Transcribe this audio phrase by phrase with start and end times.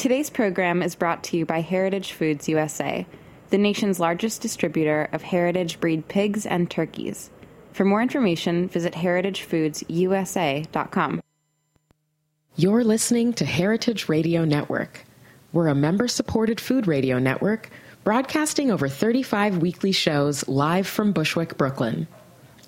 [0.00, 3.06] Today's program is brought to you by Heritage Foods USA,
[3.50, 7.28] the nation's largest distributor of heritage breed pigs and turkeys.
[7.74, 11.20] For more information, visit heritagefoodsusa.com.
[12.56, 15.04] You're listening to Heritage Radio Network.
[15.52, 17.68] We're a member supported food radio network
[18.02, 22.08] broadcasting over 35 weekly shows live from Bushwick, Brooklyn.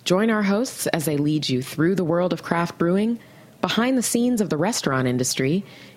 [0.04, 3.18] Join our hosts as they lead you through the world of craft brewing,
[3.62, 5.64] behind the scenes of the restaurant industry,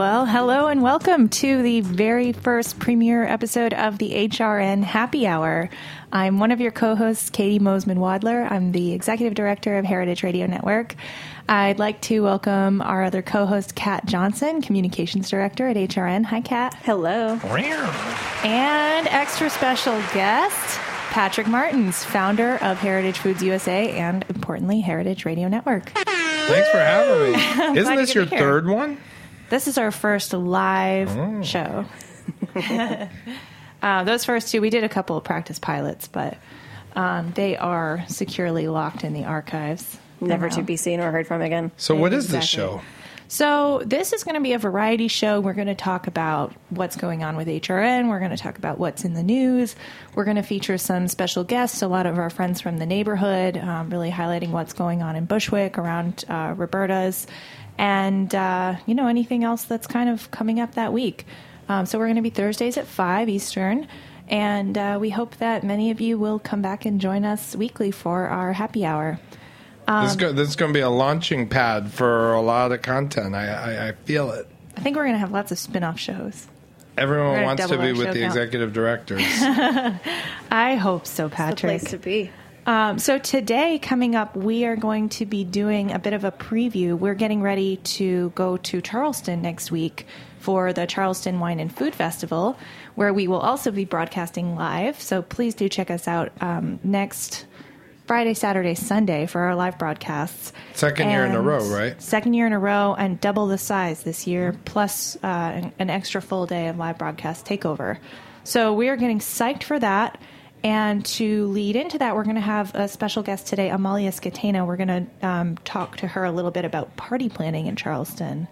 [0.00, 5.68] Well, hello and welcome to the very first premiere episode of the HRN Happy Hour.
[6.10, 8.50] I'm one of your co hosts, Katie Mosman Wadler.
[8.50, 10.94] I'm the executive director of Heritage Radio Network.
[11.50, 16.24] I'd like to welcome our other co host, Kat Johnson, communications director at HRN.
[16.24, 16.72] Hi, Kat.
[16.82, 17.38] Hello.
[18.42, 20.78] And extra special guest,
[21.10, 25.90] Patrick Martins, founder of Heritage Foods USA and, importantly, Heritage Radio Network.
[25.90, 27.78] Thanks for having me.
[27.80, 28.46] Isn't this your could be here.
[28.46, 28.96] third one?
[29.50, 31.42] This is our first live Oh.
[31.42, 31.84] show.
[33.82, 36.36] uh, those first two, we did a couple of practice pilots, but
[36.94, 39.98] um, they are securely locked in the archives.
[40.20, 40.56] never Now.
[40.56, 41.70] to be seen or heard from again.
[41.76, 42.80] So, what is this show?
[43.32, 45.38] So this is going to be a variety show.
[45.40, 48.08] We're going to talk about what's going on with HRN.
[48.08, 49.76] We're going to talk about what's in the news.
[50.16, 53.56] We're going to feature some special guests, a lot of our friends from the neighborhood,
[53.56, 57.28] um, really highlighting what's going on in Bushwick around uh, Roberta's,
[57.78, 61.26] and uh, you know anything else that's kind of coming up that week.
[61.68, 63.86] Um, so we're going to be Thursdays at five Eastern.
[64.28, 67.90] And uh, we hope that many of you will come back and join us weekly
[67.90, 69.18] for our happy hour.
[69.88, 72.70] Um, this, is go- this is going to be a launching pad for a lot
[72.70, 73.34] of content.
[73.34, 74.46] I, I, I feel it.
[74.76, 76.46] I think we're going to have lots of spin off shows.
[76.96, 78.36] Everyone wants to be with the count.
[78.36, 79.22] executive directors.
[80.50, 81.80] I hope so, The Patrick.
[81.80, 82.30] place to be.
[82.66, 86.30] Um, so today, coming up, we are going to be doing a bit of a
[86.30, 86.96] preview.
[86.98, 90.06] We're getting ready to go to Charleston next week
[90.38, 92.58] for the Charleston Wine and Food Festival,
[92.94, 95.00] where we will also be broadcasting live.
[95.00, 97.46] So please do check us out um, next
[98.06, 100.52] Friday, Saturday, Sunday for our live broadcasts.
[100.74, 102.00] Second year in a row, right?
[102.02, 105.90] Second year in a row, and double the size this year, plus uh, an, an
[105.90, 107.98] extra full day of live broadcast takeover.
[108.42, 110.20] So we are getting psyched for that.
[110.62, 114.66] And to lead into that, we're going to have a special guest today, Amalia Scatena.
[114.66, 114.88] We're going
[115.22, 118.46] to um, talk to her a little bit about party planning in Charleston.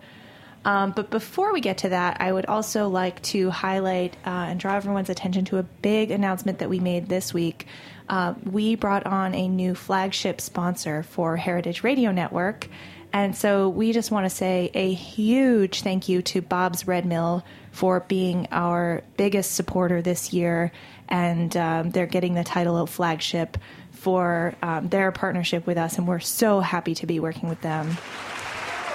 [0.65, 4.59] Um, but before we get to that, I would also like to highlight uh, and
[4.59, 7.67] draw everyone's attention to a big announcement that we made this week.
[8.09, 12.69] Uh, we brought on a new flagship sponsor for Heritage Radio Network.
[13.13, 17.45] And so we just want to say a huge thank you to Bob's Red Mill
[17.73, 20.73] for being our biggest supporter this year.
[21.09, 23.57] And um, they're getting the title of flagship
[23.93, 25.99] for um, their partnership with us.
[25.99, 27.97] And we're so happy to be working with them.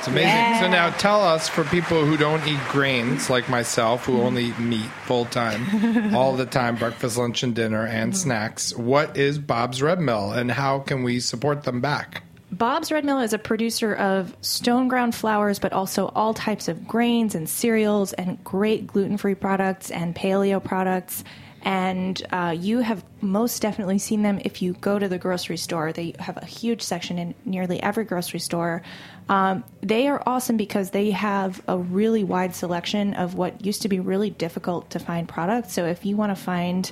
[0.03, 0.59] It's amazing.
[0.59, 4.59] So, now tell us for people who don't eat grains like myself, who only eat
[4.59, 9.81] meat full time, all the time, breakfast, lunch, and dinner, and snacks, what is Bob's
[9.81, 12.23] Red Mill and how can we support them back?
[12.53, 16.88] Bob's Red Mill is a producer of stone ground flours, but also all types of
[16.88, 21.24] grains and cereals and great gluten free products and paleo products.
[21.64, 25.94] And uh, you have most definitely seen them if you go to the grocery store.
[25.94, 28.84] They have a huge section in nearly every grocery store.
[29.30, 33.90] Um, they are awesome because they have a really wide selection of what used to
[33.90, 35.74] be really difficult to find products.
[35.74, 36.91] So if you want to find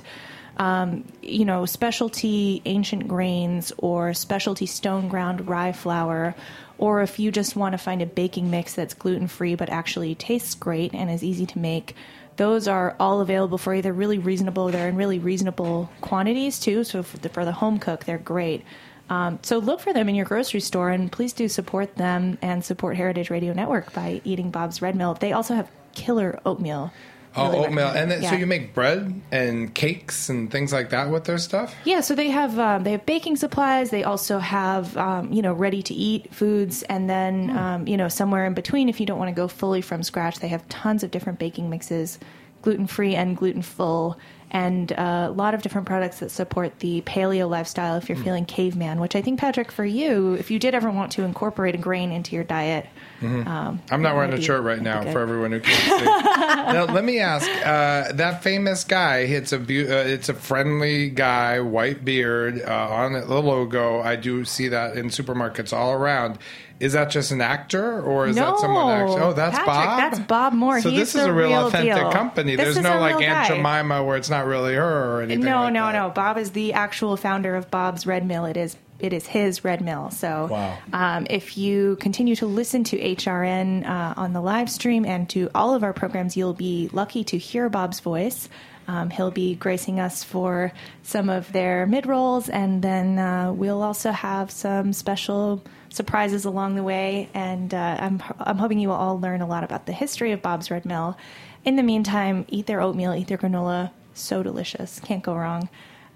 [0.56, 6.34] um, you know, specialty ancient grains or specialty stone ground rye flour,
[6.78, 10.14] or if you just want to find a baking mix that's gluten free but actually
[10.14, 11.94] tastes great and is easy to make,
[12.36, 13.82] those are all available for you.
[13.82, 14.68] They're really reasonable.
[14.68, 16.84] They're in really reasonable quantities too.
[16.84, 18.64] So for the, for the home cook, they're great.
[19.10, 22.64] Um, so look for them in your grocery store, and please do support them and
[22.64, 25.14] support Heritage Radio Network by eating Bob's Red Mill.
[25.14, 26.92] They also have killer oatmeal.
[27.34, 27.88] Oh, Really oatmeal.
[27.88, 31.74] And then, so you make bread and cakes and things like that with their stuff?
[31.84, 33.90] Yeah, so they have um, they have baking supplies.
[33.90, 38.08] They also have um, you know ready to eat foods, and then um, you know
[38.08, 41.02] somewhere in between, if you don't want to go fully from scratch, they have tons
[41.02, 42.18] of different baking mixes,
[42.60, 44.18] gluten free and gluten full,
[44.52, 48.24] and uh, a lot of different products that support the paleo lifestyle if you're Hmm.
[48.24, 51.74] feeling caveman, which I think, Patrick, for you, if you did ever want to incorporate
[51.74, 52.86] a grain into your diet,
[53.22, 55.12] um, I'm not wearing a shirt right now good.
[55.12, 56.04] for everyone who can't see.
[56.72, 59.18] now, let me ask uh, that famous guy.
[59.18, 59.62] It's a uh,
[60.08, 64.00] it's a friendly guy, white beard uh, on the logo.
[64.00, 66.38] I do see that in supermarkets all around.
[66.82, 69.20] Is that just an actor, or is that someone actually?
[69.20, 69.98] Oh, that's Patrick, Bob.
[69.98, 70.80] that's Bob Moore.
[70.80, 72.10] So He's this is a real, real authentic deal.
[72.10, 72.56] company.
[72.56, 73.54] This There's no like Aunt guy.
[73.56, 75.44] Jemima where it's not really her or anything.
[75.44, 75.92] No, like no, that.
[75.92, 76.10] no.
[76.10, 78.46] Bob is the actual founder of Bob's Red Mill.
[78.46, 80.10] It is it is his red mill.
[80.12, 80.78] So Wow.
[80.92, 85.50] um, if you continue to listen to HRN uh, on the live stream and to
[85.54, 88.48] all of our programs, you'll be lucky to hear Bob's voice.
[88.88, 93.82] Um, he'll be gracing us for some of their mid rolls, and then uh, we'll
[93.82, 97.28] also have some special surprises along the way.
[97.34, 100.42] And uh, I'm I'm hoping you will all learn a lot about the history of
[100.42, 101.16] Bob's Red Mill.
[101.64, 103.90] In the meantime, eat their oatmeal, eat their granola.
[104.14, 105.68] So delicious, can't go wrong.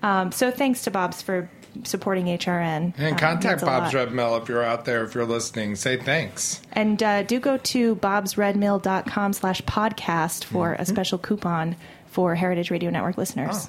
[0.02, 1.48] Um, so thanks to Bob's for
[1.84, 2.94] supporting HRN.
[2.98, 3.94] And Um, contact Bob's.
[3.94, 5.76] Red Mill if you're out there, if you're listening.
[5.76, 6.60] Say thanks.
[6.72, 10.82] And uh, do go to bobsredmill.com slash podcast for Mm-hmm.
[10.82, 11.76] a special coupon
[12.08, 13.68] for Heritage Radio Network listeners.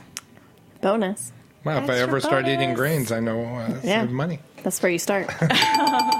[0.81, 1.31] Bonus.
[1.63, 4.01] Well, if I Extra ever start eating grains, I know uh, Yeah.
[4.01, 4.39] save money.
[4.63, 5.29] That's where you start.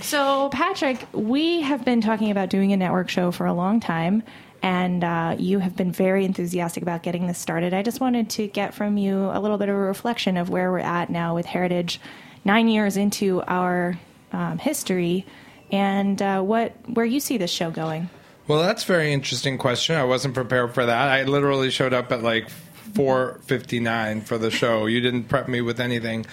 [0.00, 4.24] So, Patrick, we have been talking about doing a network show for a long time,
[4.60, 7.72] and uh, you have been very enthusiastic about getting this started.
[7.72, 10.72] I just wanted to get from you a little bit of a reflection of where
[10.72, 12.00] we're at now with Heritage,
[12.44, 13.96] nine years into our
[14.32, 15.24] um, history,
[15.70, 18.10] and uh, what where you see this show going.
[18.52, 19.96] Well, that's very interesting question.
[19.96, 21.08] I wasn't prepared for that.
[21.08, 22.50] I literally showed up at like
[22.92, 24.84] 4:59 for the show.
[24.84, 26.26] You didn't prep me with anything.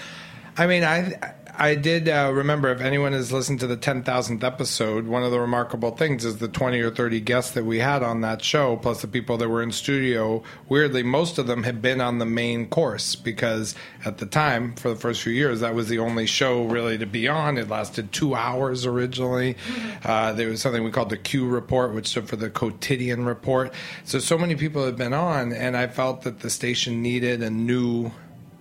[0.58, 1.14] I mean, I
[1.62, 5.42] I did uh, remember if anyone has listened to the 10,000th episode, one of the
[5.42, 9.02] remarkable things is the 20 or 30 guests that we had on that show, plus
[9.02, 10.42] the people that were in studio.
[10.70, 13.76] Weirdly, most of them had been on the main course because
[14.06, 17.06] at the time, for the first few years, that was the only show really to
[17.06, 17.58] be on.
[17.58, 19.58] It lasted two hours originally.
[20.06, 23.74] Uh, there was something we called the Q report, which stood for the quotidian report.
[24.06, 27.50] So, so many people had been on, and I felt that the station needed a
[27.50, 28.12] new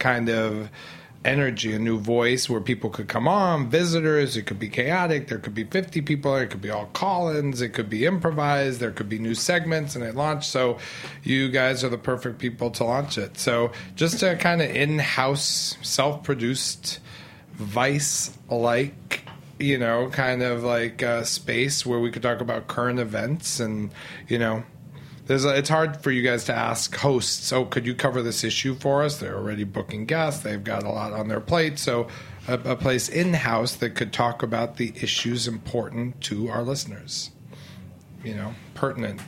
[0.01, 0.69] kind of
[1.29, 4.37] energy, a new voice where people could come on, visitors.
[4.37, 5.29] It could be chaotic.
[5.29, 6.35] There could be 50 people.
[6.37, 7.61] It could be all call ins.
[7.61, 8.81] It could be improvised.
[8.81, 10.51] There could be new segments, and it launched.
[10.51, 10.79] So,
[11.23, 13.39] you guys are the perfect people to launch it.
[13.39, 17.01] So, just a kind of in house, self produced,
[17.55, 19.23] vice like
[19.59, 23.91] you know, kind of like a space where we could talk about current events and,
[24.29, 24.63] you know,
[25.29, 28.43] there's a, it's hard for you guys to ask hosts, oh, could you cover this
[28.43, 29.19] issue for us?
[29.19, 30.43] They're already booking guests.
[30.43, 31.79] They've got a lot on their plate.
[31.79, 32.09] So
[32.49, 37.31] a, a place in house that could talk about the issues important to our listeners.
[38.25, 39.21] You know, pertinent,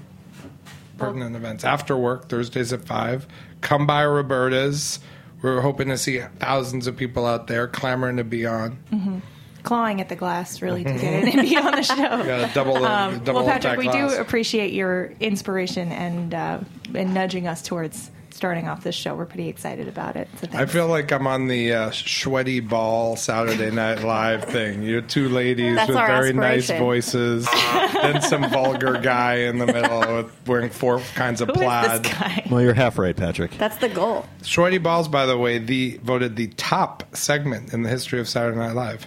[0.97, 1.65] pertinent events.
[1.65, 3.29] After work, Thursdays at 5.
[3.61, 5.01] Come by Roberta's.
[5.43, 8.79] We're hoping to see thousands of people out there clamoring to be on.
[8.91, 9.19] Mm-hmm.
[9.63, 11.95] Clawing at the glass, really, to get it and be on the show.
[11.97, 14.15] Got a double, Um, double well, Patrick, we glass.
[14.15, 16.61] do appreciate your inspiration and uh,
[16.95, 19.15] and nudging us towards starting off this show.
[19.15, 20.29] We're pretty excited about it.
[20.41, 24.83] So I feel like I'm on the uh, sweaty ball Saturday Night Live thing.
[24.83, 27.47] You're two ladies That's with our very nice voices,
[27.93, 32.05] then some vulgar guy in the middle with wearing four kinds of Who is plaid.
[32.05, 32.47] this guy?
[32.51, 33.51] Well, you're half right, Patrick.
[33.59, 34.25] That's the goal.
[34.43, 38.57] Sweaty balls, by the way, the voted the top segment in the history of Saturday
[38.57, 39.07] Night Live.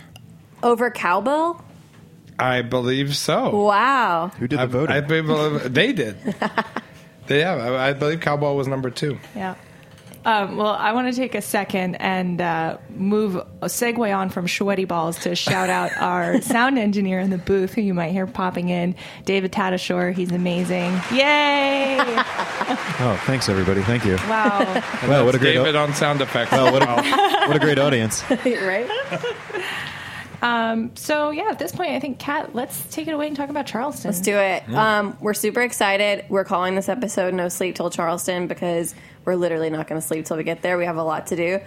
[0.64, 1.64] Over cowbell?
[2.40, 3.56] I believe so.
[3.66, 4.32] Wow.
[4.40, 4.96] Who did the I, voting?
[4.96, 6.18] I believe they did.
[7.28, 7.60] they have.
[7.60, 9.20] I, I believe Cowbell was number two.
[9.36, 9.56] Yeah.
[10.26, 14.48] Um, well, I want to take a second and uh, move a segue on from
[14.48, 18.26] sweaty balls to shout out our sound engineer in the booth, who you might hear
[18.26, 18.96] popping in,
[19.26, 20.14] David Tadashore.
[20.14, 20.94] He's amazing.
[21.12, 21.98] Yay!
[22.08, 23.82] oh, thanks everybody.
[23.82, 24.16] Thank you.
[24.16, 24.82] wow.
[25.08, 26.54] Wow, what a great, David au- on sound effects.
[26.54, 28.24] wow, what a, what a great audience.
[28.30, 28.90] right?
[30.96, 33.66] So yeah, at this point, I think Kat, let's take it away and talk about
[33.66, 34.12] Charleston.
[34.12, 34.68] Let's do it.
[34.70, 36.26] Um, we're super excited.
[36.30, 38.94] We're calling this episode "No Sleep Till Charleston" because
[39.26, 40.78] we're literally not going to sleep till we get there.
[40.78, 41.60] We have a lot to do.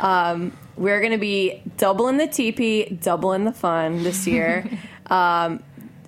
[0.00, 4.68] Um, we're going to be doubling the TP, doubling the fun this year.
[5.06, 5.62] um,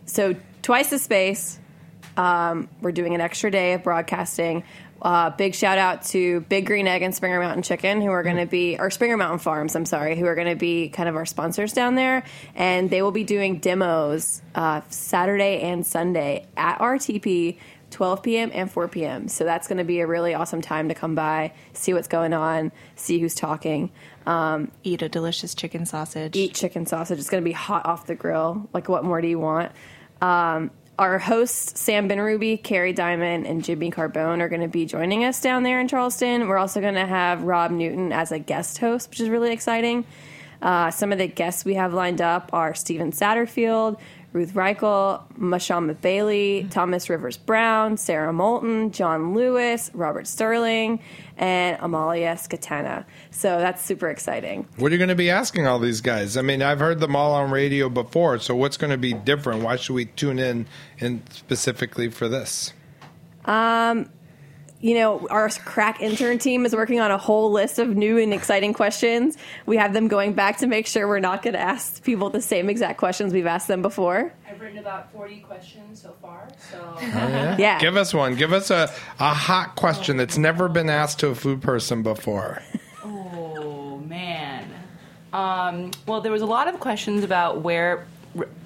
[0.06, 1.58] so twice the space.
[2.16, 4.64] Um, we're doing an extra day of broadcasting.
[5.02, 8.36] Uh, big shout out to Big Green Egg and Springer Mountain Chicken, who are going
[8.36, 11.16] to be, or Springer Mountain Farms, I'm sorry, who are going to be kind of
[11.16, 12.24] our sponsors down there.
[12.54, 17.56] And they will be doing demos uh, Saturday and Sunday at RTP,
[17.90, 18.50] 12 p.m.
[18.52, 19.28] and 4 p.m.
[19.28, 22.32] So that's going to be a really awesome time to come by, see what's going
[22.32, 23.90] on, see who's talking.
[24.26, 26.36] Um, Eat a delicious chicken sausage.
[26.36, 27.18] eat chicken sausage.
[27.18, 28.68] It's going to be hot off the grill.
[28.72, 29.72] Like, what more do you want?
[30.20, 35.24] Um, our hosts, Sam Benruby, Kerry Diamond, and Jimmy Carbone, are going to be joining
[35.24, 36.46] us down there in Charleston.
[36.46, 40.04] We're also going to have Rob Newton as a guest host, which is really exciting.
[40.60, 43.98] Uh, some of the guests we have lined up are Steven Satterfield,
[44.32, 51.00] Ruth Reichl, Mashama Bailey, Thomas Rivers Brown, Sara Moulton, John Lewis, Robert Stehling,
[51.36, 53.04] and Amalia Scatena.
[53.30, 54.68] So that's super exciting.
[54.76, 56.36] What are you going to be asking all these guys?
[56.36, 59.62] I mean, I've heard them all on radio before, so what's going to be different?
[59.62, 60.66] Why should we tune in
[60.98, 62.72] in specifically for this?
[63.46, 64.10] Um,
[64.82, 68.32] you know, our crack intern team is working on a whole list of new and
[68.32, 69.36] exciting questions.
[69.66, 72.40] We have them going back to make sure we're not going to ask people the
[72.40, 74.32] same exact questions we've asked them before.
[74.48, 77.78] I've written about 40 questions so far, so Yeah.
[77.78, 78.36] Give us one.
[78.36, 82.62] Give us a, a hot question that's never been asked to a food person before.
[83.04, 84.66] oh man.
[85.32, 88.06] Um, well, there was a lot of questions about where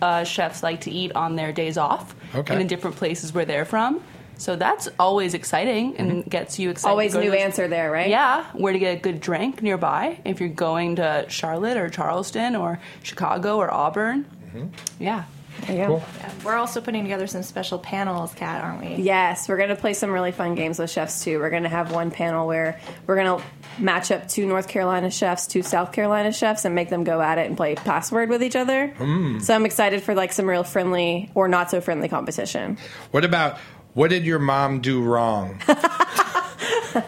[0.00, 2.52] uh, chefs like to eat on their days off, Okay.
[2.52, 4.00] and in different places where they're from.
[4.36, 6.28] So that's always exciting and mm-hmm.
[6.28, 6.90] gets you excited.
[6.90, 8.08] Always to to new those- answer there, right?
[8.08, 12.56] Yeah, where to get a good drink nearby if you're going to Charlotte or Charleston
[12.56, 14.24] or Chicago or Auburn.
[14.24, 15.02] Mm-hmm.
[15.02, 15.24] Yeah.
[15.66, 16.02] There you go.
[16.44, 19.02] We're also putting together some special panels, Kat, aren't we?
[19.02, 21.38] Yes, we're going to play some really fun games with chefs too.
[21.38, 23.44] We're going to have one panel where we're going to
[23.82, 27.38] match up two North Carolina chefs, two South Carolina chefs, and make them go at
[27.38, 28.88] it and play password with each other.
[28.88, 29.38] Hmm.
[29.38, 32.76] So I'm excited for like some real friendly or not so friendly competition.
[33.10, 33.58] What about
[33.94, 35.60] what did your mom do wrong?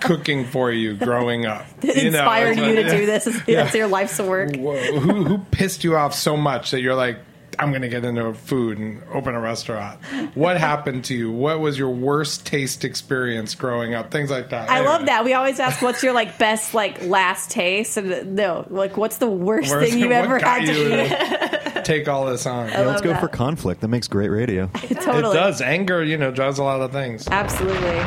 [0.00, 1.64] Cooking for you growing up.
[1.82, 3.42] It You inspired it's you to like- do this.
[3.46, 4.56] That's your life's work.
[4.56, 7.18] Who, who pissed you off so much that you're like,
[7.58, 9.98] I'm going to get into food and open a restaurant?
[10.34, 11.30] What happened to you?
[11.32, 14.10] What was your worst taste experience growing up?
[14.10, 14.68] Things like that.
[14.68, 14.92] I Anyway.
[14.92, 15.24] love that.
[15.24, 19.16] We always ask, "What's your like best like last taste?" And uh, no, like, what's
[19.18, 21.62] the worst, Worst- thing you ever had to eat?
[21.86, 22.68] to take all this on.
[22.68, 23.20] Yeah, let's go that.
[23.20, 23.80] for conflict.
[23.80, 24.66] That makes great radio.
[24.74, 25.18] totally.
[25.18, 25.60] It does.
[25.60, 27.26] Anger, you know, drives a lot of things.
[27.28, 28.02] Absolutely.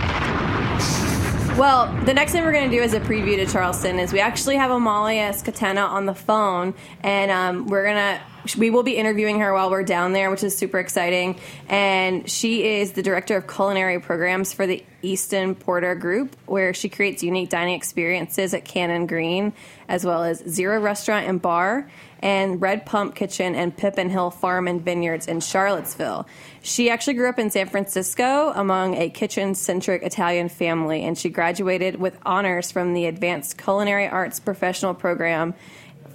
[1.58, 4.22] Well, the next thing we're going to do as a preview to Charleston is we
[4.22, 8.22] actually have Amalia Scatena on the phone, and um, we're gonna
[8.58, 11.38] we will be interviewing her while we're down there, which is super exciting.
[11.68, 16.88] And she is the director of culinary programs for the Easton Porter Group, where she
[16.88, 19.52] creates unique dining experiences at Cannon Green,
[19.90, 24.68] as well as Zero Restaurant and Bar and Red Pump Kitchen and Pippin Hill Farm
[24.68, 26.28] and Vineyards in Charlottesville.
[26.62, 31.30] She actually grew up in San Francisco among a kitchen centric Italian family, and she
[31.30, 35.54] graduated with honors from the Advanced Culinary Arts Professional Program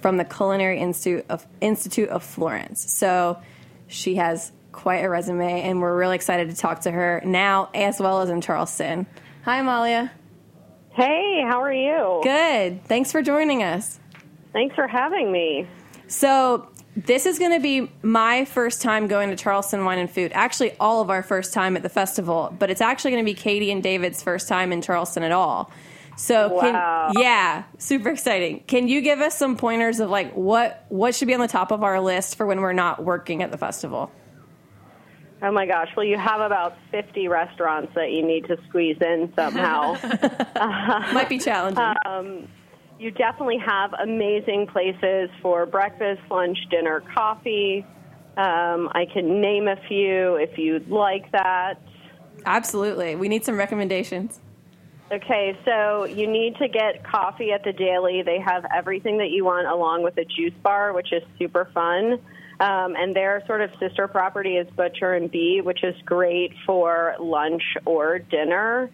[0.01, 2.91] from the Culinary Institute of, Institute of Florence.
[2.91, 3.39] So
[3.87, 7.99] she has quite a resume, and we're really excited to talk to her now as
[7.99, 9.07] well as in Charleston.
[9.43, 10.11] Hi, Amalia.
[10.91, 12.21] Hey, how are you?
[12.23, 12.83] Good.
[12.85, 13.99] Thanks for joining us.
[14.53, 15.67] Thanks for having me.
[16.07, 20.31] So this is going to be my first time going to Charleston Wine and Food.
[20.33, 23.33] Actually, all of our first time at the festival, but it's actually going to be
[23.33, 25.71] Katie and David's first time in Charleston at all.
[26.17, 27.11] So, Wow.
[27.13, 28.63] can, yeah, super exciting.
[28.67, 31.71] Can you give us some pointers of like what what should be on the top
[31.71, 34.09] of our list for when we're not working at the festival?
[35.41, 35.89] Oh my gosh.
[35.97, 39.95] Well, you have about 50 restaurants that you need to squeeze in somehow.
[41.13, 41.83] Might be challenging.
[42.05, 42.47] Um,
[42.99, 47.85] you definitely have amazing places for breakfast, lunch, dinner, coffee.
[48.37, 51.75] Um, I can name a few if you'd like that.
[52.45, 53.15] Absolutely.
[53.15, 54.39] We need some recommendations.
[55.11, 58.23] Okay, so you need to get coffee at the Daily.
[58.23, 62.13] They have everything that you want along with a juice bar, which is super fun.
[62.59, 67.15] Um, and their sort of sister property is Butcher and Bee, which is great for
[67.19, 68.89] lunch or dinner.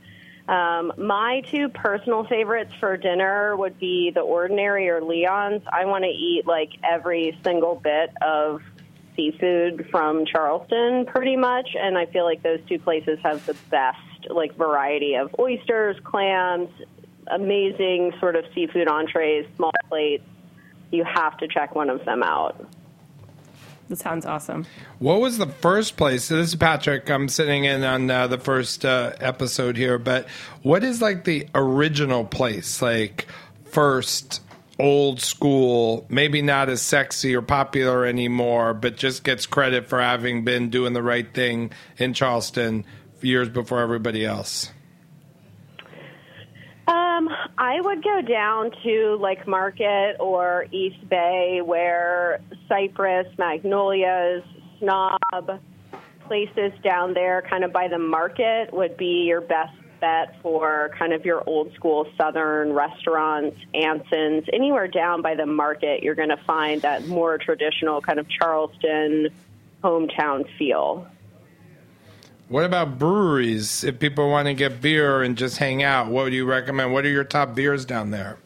[0.51, 5.61] Um, my two personal favorites for dinner would be The Ordinary or Leon's.
[5.71, 8.61] I want to eat like every single bit of
[9.15, 13.97] seafood from Charleston pretty much, and I feel like those two places have the best
[14.29, 16.69] like variety of oysters, clams,
[17.27, 20.25] amazing sort of seafood entrees, small plates.
[20.91, 22.67] You have to check one of them out.
[23.91, 24.65] That sounds awesome.
[24.99, 26.23] What was the first place?
[26.23, 27.09] So this is Patrick.
[27.09, 30.29] I'm sitting in on uh, the first uh, episode here, but
[30.61, 32.81] what is like the original place?
[32.81, 33.27] Like
[33.65, 34.41] first
[34.79, 40.45] old school, maybe not as sexy or popular anymore, but just gets credit for having
[40.45, 42.85] been doing the right thing in Charleston
[43.19, 44.71] years before everybody else.
[46.91, 54.43] Um, I would go down to like Market or East Bay, where Cypress, Magnolias,
[54.79, 55.61] Snob,
[56.27, 61.13] places down there, kind of by the market, would be your best bet for kind
[61.13, 66.03] of your old school Southern restaurants, Anson's, anywhere down by the market.
[66.03, 69.29] You're going to find that more traditional kind of Charleston
[69.81, 71.07] hometown feel.
[72.51, 73.85] What about breweries?
[73.85, 76.91] If people want to get beer and just hang out, what would you recommend?
[76.91, 78.39] What are your top beers down there?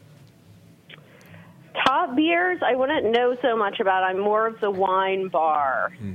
[1.83, 4.03] Top beers, I wouldn't know so much about.
[4.03, 5.91] I'm more of the wine bar.
[5.97, 6.13] Hmm.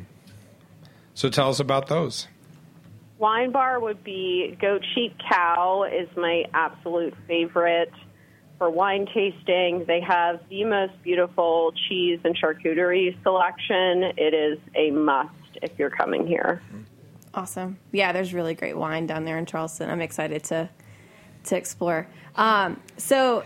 [1.14, 2.28] So tell us about those.
[3.18, 7.92] Wine bar would be Goat Sheep Cow is my absolute favorite
[8.56, 9.84] for wine tasting.
[9.88, 14.12] They have the most beautiful cheese and charcuterie selection.
[14.16, 16.62] It is a must if you're coming here.
[16.70, 16.82] Hmm.
[17.32, 17.78] Awesome.
[17.92, 19.88] Yeah, there's really great wine down there in Charleston.
[19.88, 20.68] I'm excited to
[21.44, 22.06] to explore.
[22.36, 23.44] Um, so,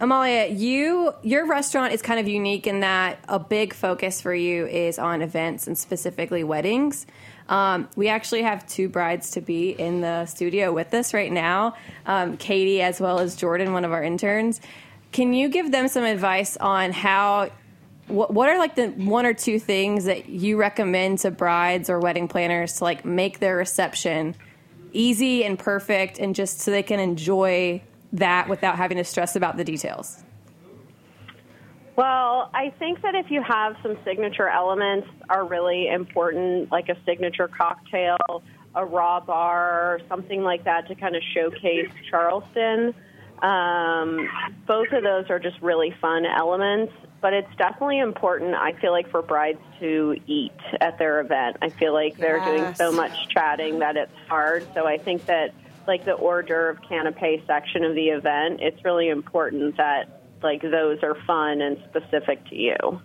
[0.00, 4.66] Amalia, you your restaurant is kind of unique in that a big focus for you
[4.66, 7.06] is on events and specifically weddings.
[7.48, 11.74] Um, we actually have two brides to be in the studio with us right now,
[12.06, 14.60] um, Katie as well as Jordan, one of our interns.
[15.10, 17.50] Can you give them some advice on how
[18.08, 21.98] what, what are like the one or two things that you recommend to brides or
[21.98, 24.34] wedding planners to like make their reception
[24.92, 27.80] easy and perfect and just so they can enjoy
[28.12, 30.22] that without having to stress about the details
[31.96, 36.96] Well, I think that if you have some signature elements are really important, like a
[37.06, 38.42] signature cocktail,
[38.74, 42.94] a raw bar, something like that to kind of showcase Charleston.
[43.42, 44.28] Um,
[44.66, 46.92] both of those are just really fun elements,
[47.22, 51.56] but it's definitely important, I feel like, for brides to eat at their event.
[51.62, 54.66] I feel like they're doing so much chatting that it's hard.
[54.74, 55.54] So I think that,
[55.86, 60.98] like, the hors d'oeuvre canapé section of the event, it's really important that, like, those
[61.04, 63.00] are fun and specific to you.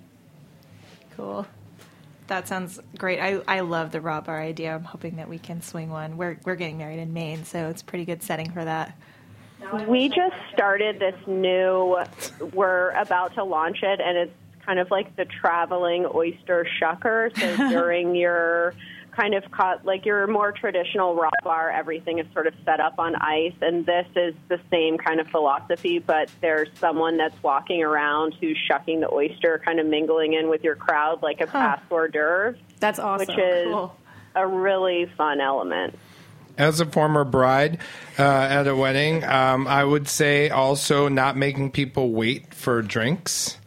[1.16, 1.46] Cool.
[2.26, 3.20] That sounds great.
[3.20, 4.74] I, I love the raw bar idea.
[4.74, 6.18] I'm hoping that we can swing one.
[6.18, 8.98] We're we're getting married in Maine, so it's a pretty good setting for that.
[9.88, 11.98] We just started this new,
[12.54, 14.34] we're about to launch it, and it's
[14.66, 17.38] kind of like the traveling oyster shucker.
[17.38, 18.74] So during your
[19.12, 23.00] kind of caught, like your more traditional raw bar, everything is sort of set up
[23.00, 27.82] on ice, and this is the same kind of philosophy, but there's someone that's walking
[27.82, 31.82] around who's shucking the oyster, kind of mingling in with your crowd like a past
[31.90, 33.76] hors d'oeuvre, that's awesome which is
[34.36, 35.98] a really fun element.
[36.58, 37.78] As a former bride
[38.18, 43.58] uh, at a wedding, um, I would say also not making people wait for drinks.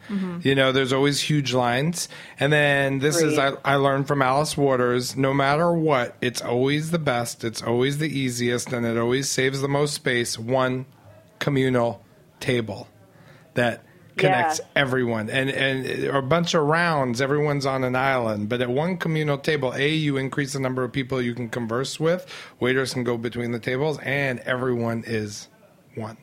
[0.41, 2.09] You know, there's always huge lines.
[2.37, 6.91] And then this is, I, I learned from Alice Waters no matter what, it's always
[6.91, 10.37] the best, it's always the easiest, and it always saves the most space.
[10.37, 10.85] One
[11.39, 12.03] communal
[12.41, 12.89] table
[13.53, 13.85] that
[14.17, 14.65] connects Yeah.
[14.81, 15.29] everyone.
[15.29, 18.49] And and a bunch of rounds everyone's on an island.
[18.49, 21.99] But at one communal table a you increase the number of people you can converse
[21.99, 22.25] with.
[22.59, 25.47] Waiters can go between the tables and everyone is
[25.95, 26.17] one.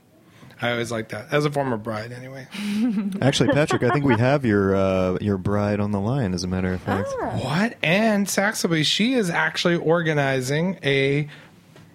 [0.60, 1.32] I always like that.
[1.32, 2.48] As a former bride anyway.
[3.22, 6.34] Actually, Patrick, I think we have your uh, your bride on the line.
[6.34, 7.08] As a matter of fact,
[7.44, 7.76] what?
[7.82, 11.28] And saxby she is actually organizing a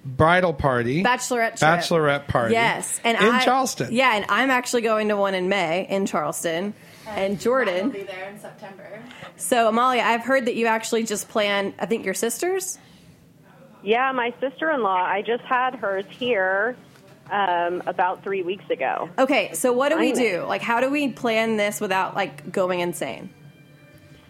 [0.05, 1.03] bridal party.
[1.03, 1.61] Bachelorette trip.
[1.61, 2.53] bachelorette party.
[2.53, 2.99] Yes.
[3.03, 3.93] And in I, charleston.
[3.93, 6.73] Yeah and i'm actually going to one in may in charleston.
[7.07, 7.87] And jordan.
[7.87, 9.01] Will be there in September.
[9.37, 12.77] so amalia i've heard that you actually just planned i think your sisters?
[13.85, 16.77] Yeah, my sister in law, I just had hers here
[17.29, 19.09] um, about three weeks ago.
[19.17, 20.43] okay so what do we do?
[20.47, 23.29] Like how do we plan this without like going insane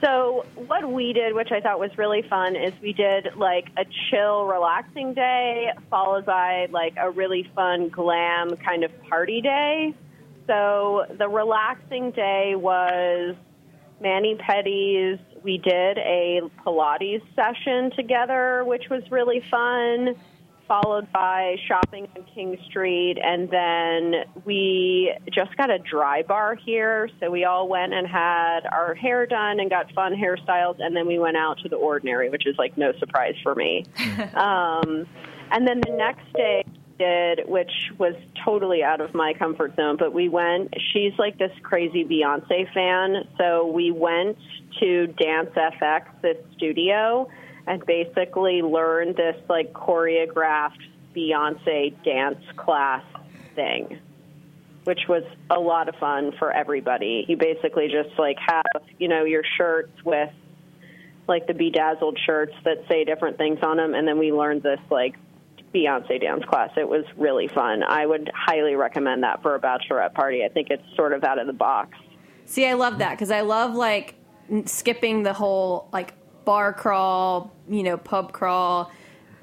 [0.03, 3.85] So, what we did, which I thought was really fun, is we did like a
[4.09, 9.93] chill, relaxing day, followed by like a really fun, glam kind of party day.
[10.45, 13.35] So, the relaxing day was
[14.01, 15.19] mani-pedis.
[15.41, 20.15] We did a Pilates session together, which was really fun,
[20.67, 23.17] followed by shopping on King Street.
[23.23, 27.09] And then we just got a dry bar here.
[27.19, 30.75] So we all went and had our hair done and got fun hairstyles.
[30.79, 33.85] And then we went out to the ordinary, which is like no surprise for me.
[34.33, 35.07] um,
[35.51, 36.63] and then the next day,
[36.97, 39.97] did, which was totally out of my comfort zone.
[39.97, 40.73] But we went.
[40.93, 44.37] She's like this crazy Beyonce fan, so we went
[44.79, 47.27] to Dance FX, this studio,
[47.67, 50.81] and basically learned this like choreographed
[51.15, 53.03] Beyonce dance class
[53.55, 53.99] thing.
[54.83, 57.23] Which was a lot of fun for everybody.
[57.29, 60.29] You basically just like have, you know, your shirts with
[61.25, 64.81] like the bedazzled shirts that say different things on them, and then we learned this
[64.89, 65.15] like
[65.73, 66.71] Beyonce dance class.
[66.75, 67.81] It was really fun.
[67.81, 70.43] I would highly recommend that for a bachelorette party.
[70.43, 71.97] I think it's sort of out of the box.
[72.45, 74.15] See, I love that because I love like
[74.65, 76.13] skipping the whole like
[76.45, 78.91] bar crawl, you know, pub crawl,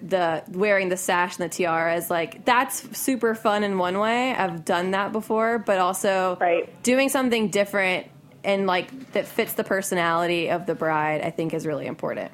[0.03, 2.11] the wearing the sash and the tiaras.
[2.11, 4.35] Like that's super fun in one way.
[4.35, 6.83] I've done that before, but also Right.
[6.83, 8.07] doing something different
[8.43, 11.21] and like that fits the personality of the bride.
[11.23, 12.33] I think is really important.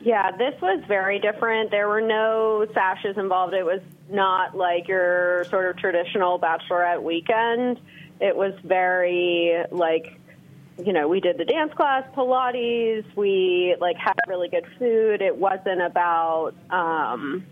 [0.00, 1.72] Yeah, this was very different.
[1.72, 3.52] There were no sashes involved.
[3.52, 7.80] It was not like your sort of traditional bachelorette weekend.
[8.20, 10.17] It was very like
[10.84, 15.22] you know, we did the dance class, Pilates, we like had really good food.
[15.22, 17.44] It wasn't about um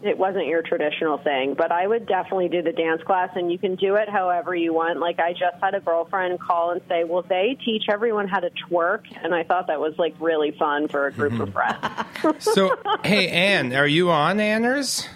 [0.00, 3.58] it wasn't your traditional thing, but I would definitely do the dance class and you
[3.58, 5.00] can do it however you want.
[5.00, 8.50] Like I just had a girlfriend call and say, "Well, they teach everyone how to
[8.50, 11.78] twerk." And I thought that was like really fun for a group of friends.
[12.40, 15.06] So, hey, Anne, are you on Anners?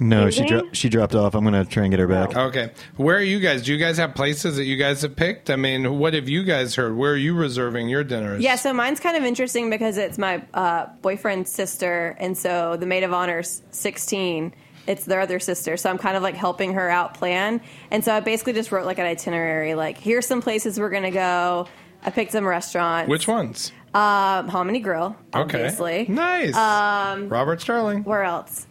[0.00, 0.60] No, she Evening?
[0.60, 1.34] dro- she dropped off.
[1.34, 2.36] I'm gonna try and get her back.
[2.36, 2.70] Okay.
[2.96, 3.62] Where are you guys?
[3.62, 5.50] Do you guys have places that you guys have picked?
[5.50, 6.96] I mean, what have you guys heard?
[6.96, 8.42] Where are you reserving your dinners?
[8.42, 12.86] Yeah, so mine's kind of interesting because it's my uh, boyfriend's sister, and so the
[12.86, 14.54] maid of honor's 16.
[14.86, 17.60] It's their other sister, so I'm kind of like helping her out plan.
[17.90, 21.10] And so I basically just wrote like an itinerary, like here's some places we're gonna
[21.10, 21.66] go.
[22.02, 23.10] I picked some restaurants.
[23.10, 23.72] Which ones?
[23.92, 26.02] Um, Hominy Grill, obviously.
[26.02, 26.12] Okay.
[26.12, 26.54] Nice.
[26.54, 28.04] Um, Robert Stehling.
[28.04, 28.67] Where else?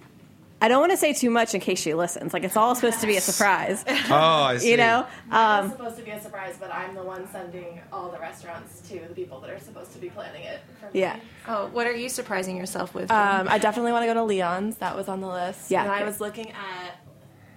[0.60, 2.34] I don't want to say too much in case she listens.
[2.34, 3.86] Like it's all supposed to be a surprise.
[4.10, 4.72] Oh, I see.
[4.72, 8.10] you know, um, it's supposed to be a surprise, but I'm the one sending all
[8.10, 10.62] the restaurants to the people that are supposed to be planning it.
[10.80, 11.02] For me.
[11.02, 11.20] yeah.
[11.48, 13.12] Oh, what are you surprising yourself with?
[13.12, 14.78] Um, I definitely want to go to Leon's.
[14.78, 15.70] That was on the list.
[15.70, 15.84] Yeah.
[15.84, 16.96] And I was looking at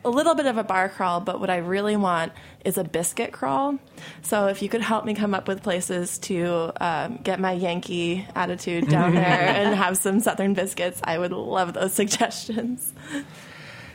[0.05, 2.33] a little bit of a bar crawl, but what I really want
[2.65, 3.79] is a biscuit crawl.
[4.23, 8.27] So if you could help me come up with places to um, get my Yankee
[8.35, 12.93] attitude down there and have some Southern biscuits, I would love those suggestions.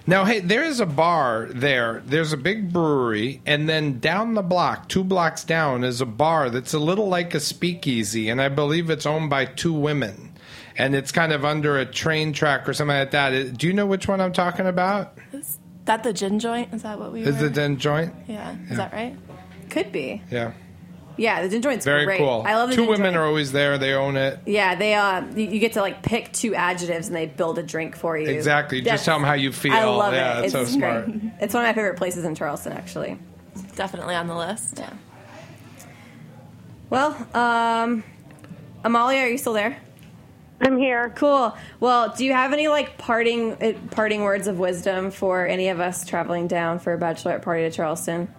[0.08, 2.04] Now, hey, there is a bar there.
[2.06, 6.52] There's a big brewery, and then down the block, two blocks down, is a bar
[6.52, 10.34] that's a little like a speakeasy, and I believe it's owned by two women.
[10.78, 13.58] And it's kind of under a train track or something like that.
[13.58, 15.18] Do you know which one I'm talking about?
[15.32, 16.74] Is that the gin joint?
[16.74, 17.48] Is that what we Is were?
[17.48, 18.14] it Gin Joint?
[18.28, 18.56] Yeah.
[18.70, 19.16] Is that right?
[19.70, 20.22] could be.
[20.32, 20.52] Yeah.
[21.18, 22.18] Yeah, the gin joint's Very great.
[22.18, 22.44] cool.
[22.46, 23.16] I love the Two gin women joint.
[23.18, 23.78] are always there.
[23.78, 24.38] They own it.
[24.46, 27.64] Yeah, they uh, you, you get to like pick two adjectives and they build a
[27.64, 28.28] drink for you.
[28.28, 28.82] Exactly.
[28.82, 29.72] Just tell them how you feel.
[29.74, 30.42] I love yeah, it.
[30.42, 31.06] that's so It's smart.
[31.06, 31.22] great.
[31.40, 33.18] It's one of my favorite places in Charleston, actually.
[33.76, 34.78] Definitely on the list.
[34.78, 34.94] Yeah.
[36.90, 38.04] Well, um,
[38.84, 39.78] Amalia, are you still there?
[40.62, 41.12] I'm here.
[41.16, 41.56] Cool.
[41.80, 45.80] Well, do you have any like parting uh, parting words of wisdom for any of
[45.80, 48.34] us traveling down for a bachelorette party to Charleston?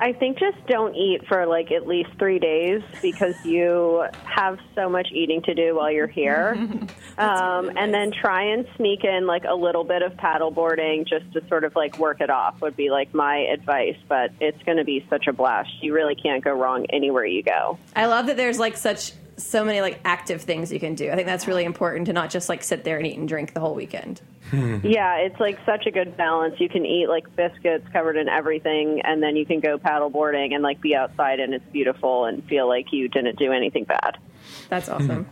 [0.00, 4.88] I think just don't eat for like at least three days because you have so
[4.88, 6.56] much eating to do while you're here.
[7.18, 11.46] um, and then try and sneak in like a little bit of paddleboarding just to
[11.48, 13.96] sort of like work it off would be like my advice.
[14.08, 15.70] But it's going to be such a blast.
[15.80, 17.78] You really can't go wrong anywhere you go.
[17.94, 21.10] I love that there's like such so many like active things you can do.
[21.10, 23.54] I think that's really important to not just like sit there and eat and drink
[23.54, 24.20] the whole weekend.
[24.50, 24.78] Hmm.
[24.84, 26.60] Yeah, it's like such a good balance.
[26.60, 30.54] You can eat like biscuits covered in everything, and then you can go paddle boarding
[30.54, 34.18] and like be outside and it's beautiful and feel like you didn't do anything bad.
[34.68, 34.94] That's hmm.
[34.94, 35.30] awesome.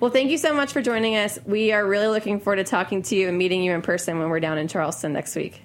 [0.00, 1.38] Well, thank you so much for joining us.
[1.44, 4.28] We are really looking forward to talking to you and meeting you in person when
[4.28, 5.62] we're down in Charleston next week.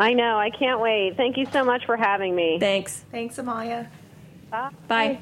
[0.00, 0.38] I know.
[0.38, 1.16] I can't wait.
[1.16, 2.58] Thank you so much for having me.
[2.58, 3.04] Thanks.
[3.10, 3.90] Thanks, Amalia.
[4.50, 5.20] Bye.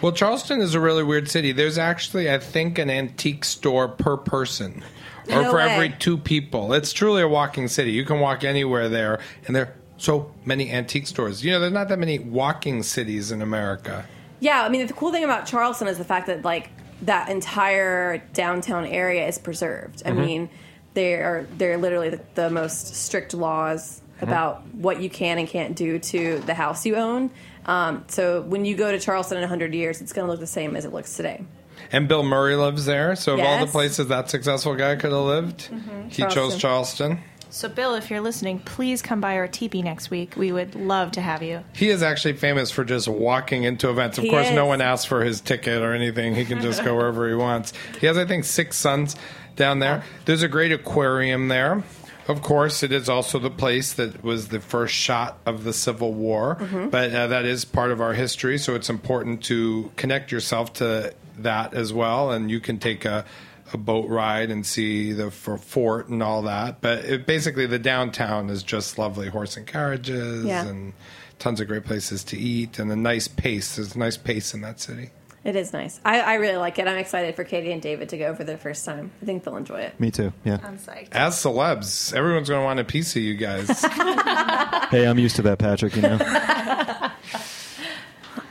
[0.00, 1.52] Well, Charleston is a really weird city.
[1.52, 4.84] There's actually, I think, an antique store per person
[5.28, 5.70] or No for way.
[5.70, 6.72] every two people.
[6.72, 7.90] It's truly a walking city.
[7.90, 11.44] You can walk anywhere there, and there are so many antique stores.
[11.44, 14.06] You know, there's not that many walking cities in America.
[14.40, 16.70] Yeah, I mean the cool thing about Charleston is the fact that like
[17.02, 20.02] that entire downtown area is preserved.
[20.06, 20.20] I mm-hmm.
[20.20, 20.50] mean,
[20.94, 25.76] they are they're literally the, the most strict laws about what you can and can't
[25.76, 27.30] do to the house you own.
[27.66, 30.46] Um, so when you go to Charleston in 100 years, it's going to look the
[30.46, 31.44] same as it looks today.
[31.92, 33.14] And Bill Murray lives there.
[33.16, 33.72] So, of all the Yes.
[33.72, 35.70] places that successful guy could have lived,
[36.08, 36.58] he chose Charleston.
[36.60, 37.18] Charleston.
[37.50, 40.34] So, Bill, if you're listening, please come by our teepee next week.
[40.36, 41.64] We would love to have you.
[41.74, 44.18] He is actually famous for just walking into events.
[44.18, 44.68] Of He course, no is.
[44.68, 46.34] one asks for his ticket or anything.
[46.34, 47.72] He can just go wherever he wants.
[48.00, 49.16] He has, I think, six sons
[49.56, 50.02] down there.
[50.26, 51.84] There's a great aquarium there.
[52.28, 56.12] Of course, it is also the place that was the first shot of the Civil
[56.12, 56.90] War, Mm-hmm.
[56.90, 61.14] but uh, that is part of our history, so it's important to connect yourself to
[61.38, 62.30] that as well.
[62.30, 63.24] And you can take a,
[63.72, 66.80] a boat ride and see the fort and all that.
[66.82, 70.66] But it, basically, the downtown is just lovely horse and carriages Yeah.
[70.66, 70.92] and
[71.38, 73.76] tons of great places to eat and a nice pace.
[73.76, 75.10] There's a nice pace in that city.
[75.48, 75.98] It is nice.
[76.04, 76.86] I, I really like it.
[76.86, 79.10] I'm excited for Katie and David to go for the first time.
[79.22, 79.98] I think they'll enjoy it.
[79.98, 80.30] Me too.
[80.44, 80.58] Yeah.
[80.62, 81.08] I'm psyched.
[81.12, 83.82] As celebs, everyone's going to want a piece of you guys.
[84.90, 85.94] Hey, I'm used to that, Patrick.
[85.96, 86.18] You know.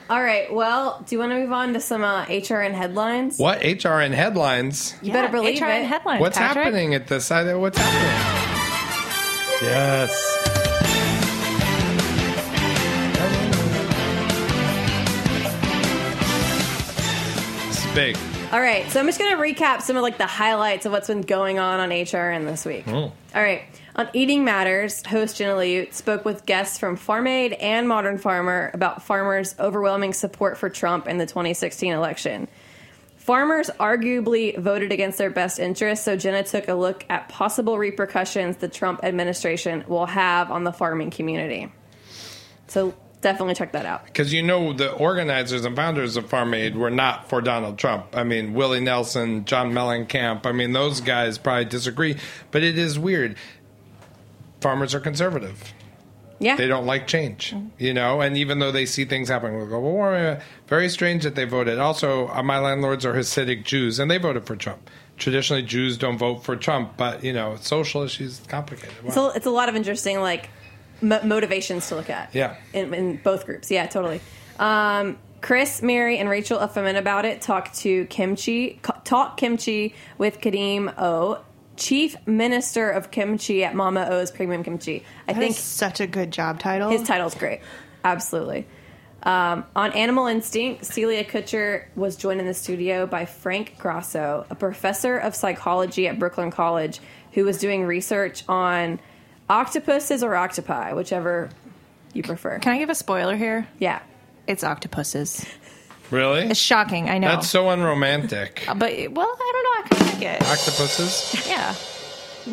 [0.10, 0.54] All right.
[0.54, 3.38] Well, do you want to move on to some uh, HRN headlines?
[3.40, 4.96] what HRN headlines?
[5.02, 5.86] You better believe HRN it.
[5.86, 6.22] headlines.
[6.22, 6.66] What's Patrick.
[6.66, 7.30] happening at this?
[7.32, 9.68] I- What's happening?
[9.70, 10.57] Yes.
[17.98, 18.16] Big.
[18.52, 21.08] All right, so I'm just going to recap some of like the highlights of what's
[21.08, 22.88] been going on on HRN this week.
[22.88, 23.12] Oh.
[23.34, 23.64] All right,
[23.96, 28.70] on Eating Matters, host Jenna Liut spoke with guests from Farm Aid and Modern Farmer
[28.76, 32.48] about farmers' overwhelming support for Trump in the 2016 election.
[33.18, 38.58] Farmers arguably voted against their best interests, so Jenna took a look at possible repercussions
[38.58, 41.74] the Trump administration will have on the farming community.
[42.68, 44.06] So definitely check that out.
[44.06, 48.08] Because you know the organizers and founders of Farm Aid were not for Donald Trump.
[48.14, 50.46] I mean, Willie Nelson, John Mellencamp.
[50.46, 52.18] I mean, those guys probably disagree.
[52.52, 53.36] But it is weird.
[54.62, 55.74] Farmers are conservative.
[56.40, 56.56] Yeah.
[56.56, 58.22] They don't like change, you know.
[58.22, 61.80] And even though they see things happening with global warming, very strange that they voted.
[61.80, 64.88] Also, uh, my landlords are Hasidic Jews, and they voted for Trump.
[65.18, 69.04] Traditionally, Jews don't vote for Trump, but you know, social issues complicated.
[69.04, 69.12] Wow.
[69.12, 70.52] So it's a lot of interesting like
[71.02, 72.34] mo- motivations to look at.
[72.34, 72.56] Yeah.
[72.74, 73.70] in, in both groups.
[73.72, 74.22] Yeah, totally.
[74.60, 80.94] Um, Chris, Mary, and Rachel Ufferman about it talk to kimchi, talk kimchi with Kadeem
[80.98, 81.42] O,
[81.76, 85.04] Chief Minister of Kimchi at Mama O's Premium Kimchi.
[85.28, 86.90] I That think is such a good job title.
[86.90, 87.62] his title's great.
[88.04, 88.66] Absolutely.
[89.24, 94.56] Um, on Animal Instinct, Celia Kutcher was joined in the studio by Frank Grasso, a
[94.56, 97.00] professor of psychology at Brooklyn College,
[97.34, 99.00] who was doing research on
[99.50, 101.50] octopuses or octopi, whichever
[102.14, 102.60] you prefer.
[102.60, 103.68] Can I give a spoiler here?
[103.80, 104.02] Yeah.
[104.48, 105.46] It's octopuses.
[106.12, 106.42] really?
[106.42, 107.28] It's shocking, I know.
[107.28, 108.66] That's so unromantic.
[108.68, 109.70] Uh, but well, I don't know.
[109.78, 110.42] I kind of like it.
[110.42, 111.48] Octopuses?
[111.48, 111.76] Yeah.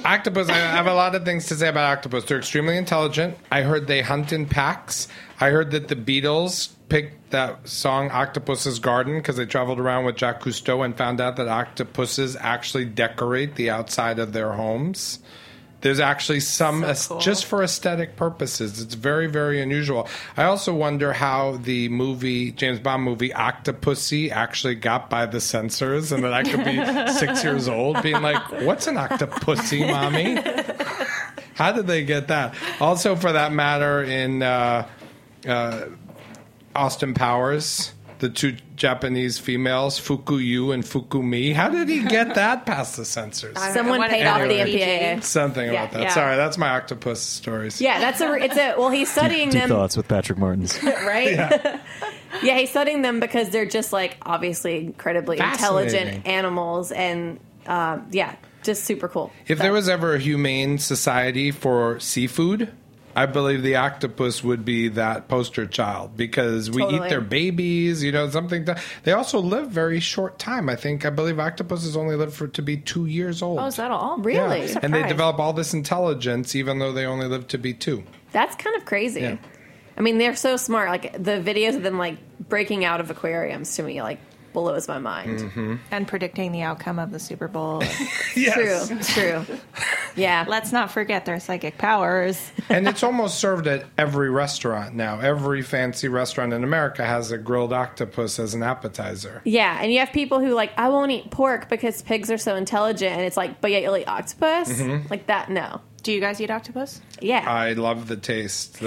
[0.05, 2.25] Octopus, I have a lot of things to say about octopus.
[2.25, 3.37] They're extremely intelligent.
[3.53, 5.07] I heard they hunt in packs.
[5.41, 10.17] I heard that the Beatles picked that song Octopus's Garden because they traveled around with
[10.17, 15.21] Jacques Cousteau and found out that octopuses actually decorate the outside of their homes.
[15.85, 18.81] There's actually some, as- just for aesthetic purposes.
[18.81, 20.09] It's very, very unusual.
[20.35, 26.11] I also wonder how the movie, James Bond movie, Octopussy, actually got by the censors,
[26.11, 30.37] and that I could be six years old being like, what's an octopussy, mommy?
[31.55, 32.55] How did they get that?
[32.81, 34.89] Also, for that matter, in uh,
[35.47, 35.85] uh,
[36.75, 37.93] Austin Powers,
[38.25, 41.53] the two Japanese females, Fook Yu and Fook Mi.
[41.53, 43.57] How did he get that past the censors?
[43.75, 44.79] Someone what- paid off the Anyway.
[45.19, 45.23] MPAA.
[45.23, 46.03] Something Yeah, about that.
[46.03, 46.09] yeah.
[46.09, 47.81] Sorry, that's my octopus stories.
[47.81, 48.33] Yeah, that's a.
[48.35, 48.75] It's a.
[48.79, 50.83] Well, he's studying Deep them, thoughts with Patrick Martins.
[50.85, 51.81] right?
[52.43, 52.59] Yeah.
[52.59, 58.35] he's studying them because they're just like obviously incredibly intelligent animals, and um, yeah,
[58.65, 59.31] just super cool.
[59.47, 62.73] If there was ever a humane society for seafood,
[63.17, 67.07] I believe the octopus would be that poster child because we Totally.
[67.07, 68.65] eat their babies, you know, something.
[68.67, 70.69] To, they also live very short time.
[70.69, 73.59] I think I believe octopuses only live for to be two years old.
[73.59, 74.19] Oh, is that all?
[74.19, 74.67] Really?
[74.67, 74.81] Yeah.
[74.83, 78.05] And they develop all this intelligence even though they only live to be two.
[78.33, 79.21] That's kind of crazy.
[79.21, 79.37] Yeah.
[79.97, 80.89] I mean, they're so smart.
[80.89, 84.19] Like the videos of them like breaking out of aquariums to me like
[84.55, 85.41] blows my mind.
[85.41, 85.75] Mm-hmm.
[85.91, 87.83] And predicting the outcome of the Super Bowl.
[88.35, 89.45] True, true.
[90.17, 90.45] Yeah.
[90.49, 92.51] Let's not forget their psychic powers.
[92.69, 95.21] and it's almost served at every restaurant now.
[95.21, 99.43] Every fancy restaurant in America has a grilled octopus as an appetizer.
[99.45, 102.55] Yeah, and you have people who like I won't eat pork because pigs are so
[102.57, 105.09] intelligent, and it's like, but yet you'll eat octopus Mm-hmm.
[105.11, 105.51] like that.
[105.51, 107.01] No, Do you guys eat octopus?
[107.21, 108.87] yeah, I love the taste, the,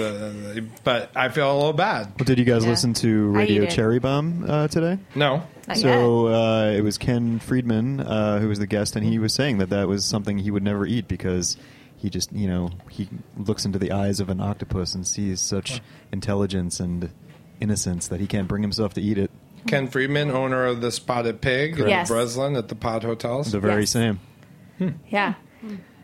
[0.54, 2.12] the- but I feel a little bad.
[2.18, 2.70] Well, did you guys Yeah.
[2.70, 3.66] listen to Radio.
[3.66, 4.98] Cherry Bombe uh, today?
[5.14, 9.18] No, Not So uh, it was Ken Friedman uh, who was the guest, and he
[9.18, 11.56] was saying that that was something he would never eat because
[11.96, 15.80] he just, you know, he looks into the eyes of an octopus and sees such
[16.12, 17.10] intelligence and
[17.60, 19.30] innocence that he can't bring himself to eat it.
[19.66, 22.08] Ken Friedman, owner of the Spotted Pig in Yes.
[22.08, 23.50] Breslin at the Pod Hotels.
[23.52, 23.90] The very Yes.
[23.90, 24.20] same.
[25.10, 25.34] yeah.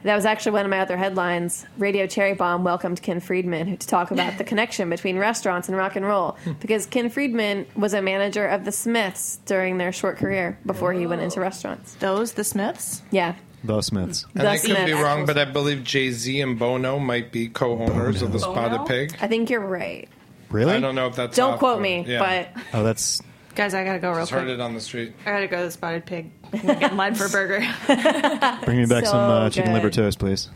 [0.04, 1.64] That was actually one of my other headlines.
[1.78, 5.96] Radio Cherry Bombe welcomed Ken Friedman to talk about the connection between restaurants and rock
[5.96, 10.58] and roll because Ken Friedman was a manager of the Smiths during their short career
[10.66, 11.94] before he went into restaurants.
[11.94, 13.00] Those, the Smiths?
[13.10, 13.34] Yeah.
[13.64, 14.26] The Smiths.
[14.34, 17.48] and The I could be wrong, but I believe Jay Z and Bono might be
[17.48, 19.16] co-owners of the Spotted Pig.
[19.22, 20.06] I think you're right.
[20.50, 20.74] Really?
[20.74, 21.34] I don't know if that's.
[21.34, 22.18] Don't off quote or- me, yeah.
[22.54, 23.22] but Oh, that's
[23.54, 24.54] Guys, I gotta go real Just heard quick.
[24.54, 25.14] it on the street.
[25.24, 26.30] I gotta go to the Spotted Pig.
[26.62, 27.60] Get for a burger.
[28.64, 29.76] bring me back So some uh, chicken good.
[29.76, 30.48] liver toast, please.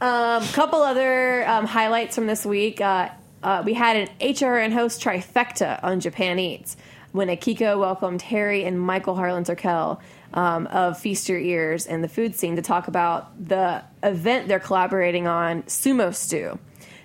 [0.00, 2.80] A couple other um, highlights from this week.
[2.80, 3.10] Uh,
[3.42, 6.76] uh, we had an HRN host trifecta on Japan Eats
[7.12, 10.00] when Akiko welcomed Harry and Michael Harlan Turkel
[10.34, 14.60] um, of Feast Your Ears and the food scene to talk about the event they're
[14.60, 16.58] collaborating on, Sumo Stew.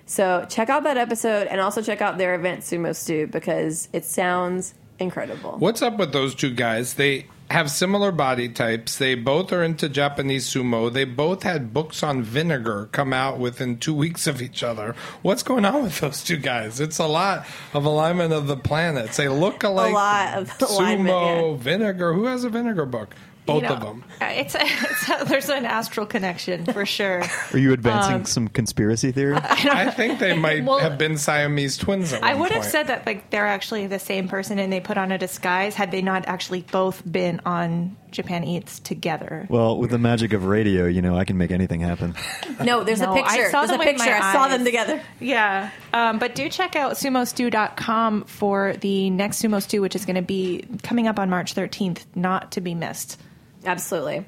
[0.04, 4.04] So check out that episode and also check out their event, Sumo Stew, because it
[4.04, 5.52] sounds incredible.
[5.58, 6.94] What's up with those two guys?
[6.94, 8.98] They have similar body types.
[8.98, 10.92] They both are into Japanese sumo.
[10.92, 14.94] They both had books on vinegar come out within two weeks of each other.
[15.22, 16.80] What's going on with those two guys?
[16.80, 19.16] It's a lot of alignment of the planets.
[19.16, 19.92] They look alike.
[19.92, 21.62] A lot of alignment, Sumo, yeah.
[21.62, 22.12] vinegar.
[22.14, 23.14] Who has a vinegar book?
[23.46, 24.04] Both You know, of them.
[24.20, 27.22] uh, It's, it's a, there's an astral connection for sure.
[27.52, 29.36] Are you advancing Um, some conspiracy theory?
[29.36, 32.88] I think they might Well, have been Siamese twins at I one would have said
[32.88, 36.02] that like they're actually the same person and they put on a disguise had they
[36.02, 39.46] not actually both been on Japan Eats together.
[39.50, 42.14] well, with the magic of radio, you know, I can make anything happen.
[42.64, 43.30] No, there's No, a picture.
[43.46, 44.10] I saw there's a them with picture.
[44.14, 45.02] I saw them together.
[45.20, 50.16] Yeah, um, but do check out sumostew.com for the next Sumo Stew, which is going
[50.16, 53.20] to be coming up on March 13th, not to be missed.
[53.64, 54.26] Absolutely.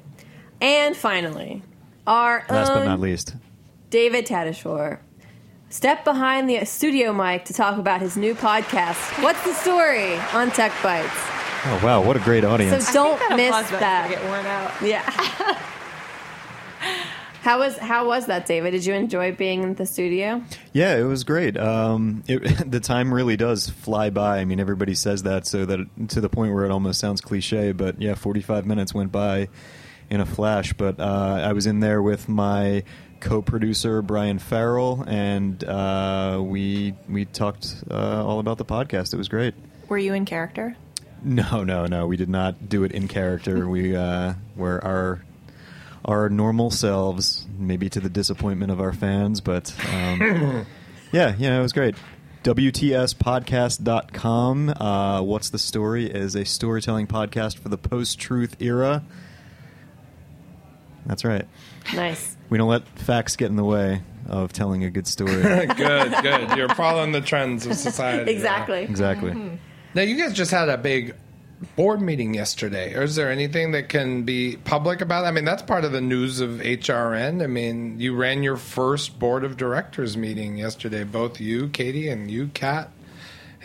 [0.61, 1.63] And finally,
[2.05, 3.35] our Last but not least.
[3.89, 4.99] David Tadishore
[5.69, 9.23] stepped behind the studio mic to talk about his new podcast.
[9.23, 11.09] What's the story on Tech Bites?
[11.65, 12.87] Oh wow, what a great audience!
[12.87, 14.09] So don't That miss that.
[14.09, 14.73] Get worn out.
[14.81, 15.57] Yeah.
[17.41, 18.71] how was how was that, David?
[18.71, 20.43] Did you enjoy being in the studio?
[20.73, 21.57] Yeah, it was great.
[21.57, 22.39] Um, it,
[22.71, 24.39] the time really does fly by.
[24.39, 27.71] I mean, everybody says that, so that to the point where it almost sounds cliche.
[27.71, 29.47] But yeah, forty-five minutes went by
[30.09, 30.73] in a flash.
[30.73, 32.83] But uh, I was in there with my
[33.21, 39.13] co-producer Brian Farrell, and uh, we we talked uh, all about the podcast.
[39.13, 39.53] It was great.
[39.87, 40.75] Were you in character?
[41.23, 42.07] No, no, no.
[42.07, 43.67] We did not do it in character.
[43.69, 45.21] we uh, were our
[46.09, 50.65] our normal selves, maybe to the disappointment of our fans, but um,
[51.11, 51.93] yeah, you know, it was great.
[52.43, 54.69] WTSpodcast.com.
[54.69, 59.03] Uh, What's the Story is a storytelling podcast for the post truth era.
[61.05, 61.45] That's right.
[61.93, 62.35] Nice.
[62.49, 65.43] We don't let facts get in the way of telling a good story.
[65.43, 65.77] good,
[66.23, 66.57] good.
[66.57, 68.31] You're following the trends of society.
[68.31, 68.81] Exactly.
[68.81, 69.59] exactly.
[69.93, 71.13] Now, you guys just had a big
[71.75, 72.93] board meeting yesterday.
[72.95, 75.25] Or Is there anything that can be public about?
[75.25, 75.27] it?
[75.27, 77.43] I mean, that's part of the news of HRN.
[77.43, 82.29] I mean, you ran your first board of directors meeting yesterday, both you, Katie, and
[82.31, 82.91] you, Kat.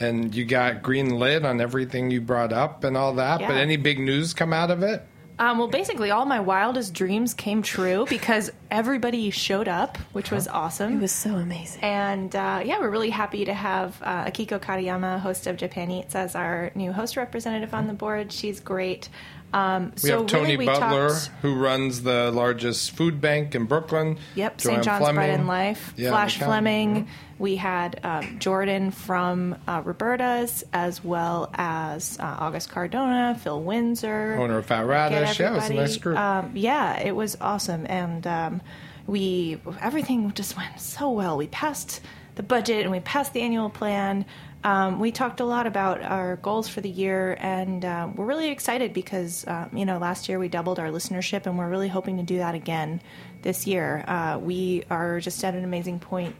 [0.00, 3.40] And you got green lit on everything you brought up and all that.
[3.40, 5.06] But any big news come out of it?
[5.38, 10.46] Um, well, basically, all my wildest dreams came true because everybody showed up, which was
[10.46, 10.98] awesome.
[10.98, 11.82] It was so amazing.
[11.82, 16.14] And uh, yeah, we're really happy to have uh, Akiko Katayama, host of Japan Eats,
[16.14, 18.32] as our new host representative on the board.
[18.32, 19.08] She's great.
[19.54, 23.54] Um, We so have Tony really we Butler, talked- who runs the largest food bank
[23.54, 24.18] in Brooklyn.
[24.34, 24.82] Yep, St.
[24.82, 25.14] John's Fleming.
[25.14, 25.94] Bread and Life.
[25.96, 26.38] Yeah, Flash.
[26.38, 27.08] Fleming.
[27.38, 34.38] We had um, Jordan from uh, Roberta's, as well as uh, August Cardona, Phil Winser.
[34.38, 35.38] Owner of Fat Radish.
[35.40, 36.18] Yeah, it was a nice group.
[36.18, 38.60] Um, yeah, it was awesome, and um,
[39.06, 41.36] we everything just went so well.
[41.36, 42.00] We passed
[42.36, 44.24] the budget and we passed the annual plan.
[44.64, 48.48] Um, we talked a lot about our goals for the year, and uh, we're really
[48.48, 52.16] excited because um, you know last year we doubled our listenership, and we're really hoping
[52.16, 53.02] to do that again
[53.42, 54.04] this year.
[54.08, 56.34] Uh, we are just at an amazing point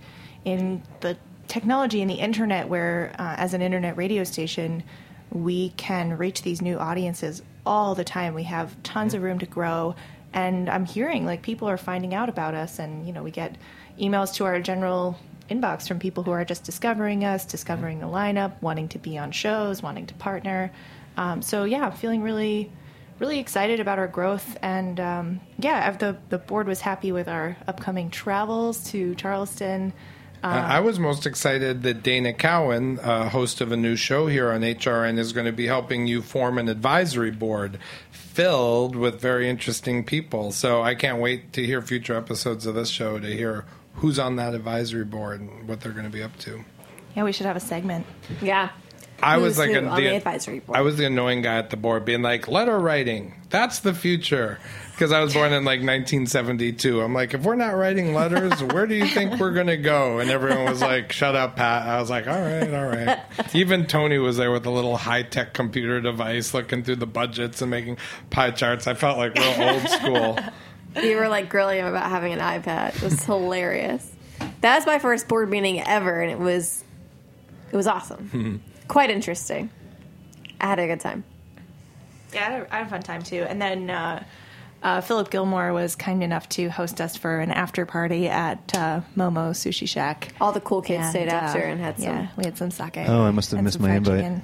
[0.46, 4.82] in the technology and the internet where, uh, as an internet radio station,
[5.30, 8.32] we can reach these new audiences all the time.
[8.32, 9.94] We have tons of room to grow.
[10.32, 13.56] And I'm hearing like people are finding out about us, and you know, we get
[14.00, 15.16] emails to our general
[15.50, 19.32] inbox from people who are just discovering us, discovering the lineup, wanting to be on
[19.32, 20.70] shows, wanting to partner.
[21.16, 22.72] Um, so yeah, I'm feeling really,
[23.18, 27.56] really excited about our growth, and um, yeah, the the board was happy with our
[27.68, 29.92] upcoming travels to Charleston.
[30.44, 34.60] I was most excited that Dana Cowan, uh, host of a new show here on
[34.60, 37.78] HRN, is going to be helping you form an advisory board
[38.10, 40.52] filled with very interesting people.
[40.52, 44.36] So I can't wait to hear future episodes of this show to hear who's on
[44.36, 46.64] that advisory board and what they're going to be up to.
[47.14, 48.06] Yeah, we should have a segment.
[48.42, 48.70] Yeah.
[49.22, 50.76] I was like a, on the advisory board?
[50.76, 54.58] I was the annoying guy at the board, being like, "Letter writing, that's the future."
[54.90, 57.00] Because I was born in like 1972.
[57.00, 60.18] I'm like, if we're not writing letters, where do you think we're gonna go?
[60.18, 63.18] And everyone was like, "Shut up, Pat." I was like, "All right, all right."
[63.54, 67.62] Even Tony was there with a little high tech computer device, looking through the budgets
[67.62, 67.98] and making
[68.30, 68.86] pie charts.
[68.86, 70.38] I felt like real old school.
[71.02, 72.96] You were like grilling him about having an iPad.
[72.96, 74.10] It was hilarious.
[74.60, 76.84] That was my first board meeting ever, and it was
[77.72, 78.62] it was awesome.
[78.88, 79.70] Quite interesting.
[80.60, 81.24] I had a good time.
[82.32, 83.44] Yeah, I had a, I had a fun time too.
[83.48, 84.22] And then uh,
[84.82, 89.00] uh, Philip Gilmore was kind enough to host us for an after party at uh,
[89.16, 90.32] Momo Sushi Shack.
[90.40, 92.04] All the cool kids stayed uh, after and had some.
[92.04, 92.98] Yeah, we had some sake.
[92.98, 94.18] Oh, I must have and missed some my fried invite.
[94.18, 94.42] chicken.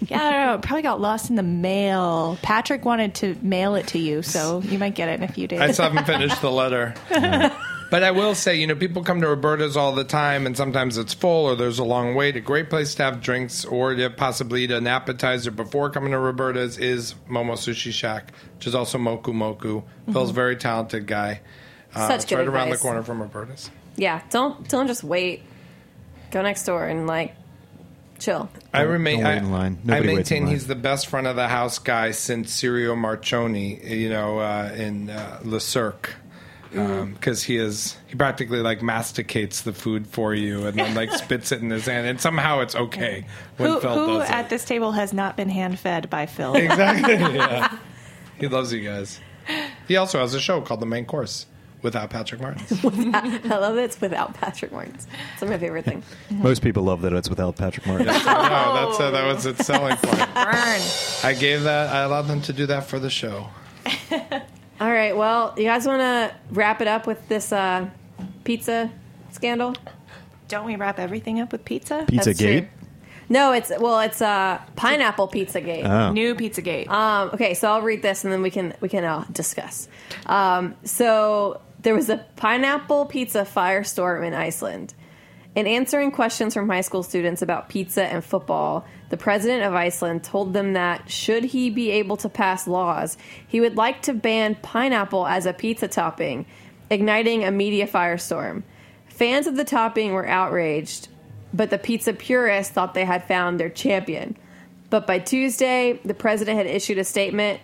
[0.08, 0.54] Yeah, I don't know.
[0.54, 2.38] It probably got lost in the mail.
[2.40, 5.48] Patrick wanted to mail it to you, so you might get it in a few
[5.48, 5.60] days.
[5.60, 6.94] I still haven't finished the letter.
[7.90, 10.98] But I will say, you know, people come to Roberta's all the time, and sometimes
[10.98, 12.36] it's full or there's a long wait.
[12.36, 16.18] A great place to have drinks or to possibly eat an appetizer before coming to
[16.18, 19.84] Roberta's is Momo Sushi Shack, which is also Moku Moku.
[20.12, 21.40] Phil's a very talented guy.
[21.94, 22.06] Uh, Mm-hmm.
[22.08, 23.70] Such it's good right around the corner from Roberta's.
[23.96, 25.42] Yeah, don't don't just wait.
[26.30, 27.34] Go next door and like
[28.18, 28.50] chill.
[28.72, 29.18] I remain.
[29.20, 29.78] don't wait I, in line.
[29.84, 30.52] I Nobody waits in maintain line.
[30.52, 33.82] he's the best front of the house guy since Sirio Maccioni.
[33.88, 36.14] You know, uh, in uh, Le Cirque.
[36.70, 41.50] Because he is, he practically like masticates the food for you and then like spits
[41.50, 43.24] it in his hand, and somehow it's okay
[43.56, 44.48] when Who, Phil who does at it.
[44.50, 46.54] this table has not been hand fed by Phil?
[46.54, 47.14] Exactly.
[47.36, 47.74] yeah.
[48.38, 49.18] He loves you guys.
[49.86, 51.46] He also has a show called The Main Course
[51.82, 52.62] without Patrick Martin.
[53.14, 53.84] I love it.
[53.84, 55.06] It's without Patrick Martins.
[55.34, 56.02] It's my favorite thing.
[56.30, 58.06] Most people love that it's without Patrick Martin.
[58.06, 60.34] no, that's uh, that was its selling point.
[60.34, 60.80] Burn.
[61.24, 61.94] I gave that.
[61.94, 63.48] I allowed them to do that for the show.
[64.80, 65.16] All right.
[65.16, 67.88] Well, you guys want to wrap it up with this uh,
[68.44, 68.90] pizza
[69.32, 69.74] scandal?
[70.48, 72.04] Don't we wrap everything up with pizza?
[72.08, 72.48] Pizza That's true.
[72.60, 72.68] Gate.
[73.30, 75.84] No, it's well, it's uh, pineapple pizza gate.
[75.84, 76.12] Oh.
[76.12, 76.88] New Pizzagate.
[76.88, 79.88] Um, okay, so I'll read this and then we can we can uh, discuss.
[80.26, 84.94] Um, so there was a pineapple pizza firestorm in Iceland.
[85.54, 90.22] In answering questions from high school students about pizza and football, the president of Iceland
[90.22, 93.16] told them that should he be able to pass laws,
[93.46, 96.46] he would like to ban pineapple as a pizza topping,
[96.90, 98.62] igniting a media firestorm.
[99.08, 101.08] Fans of the topping were outraged,
[101.52, 104.36] but the pizza purists thought they had found their champion.
[104.90, 107.60] But by Tuesday, the president had issued a statement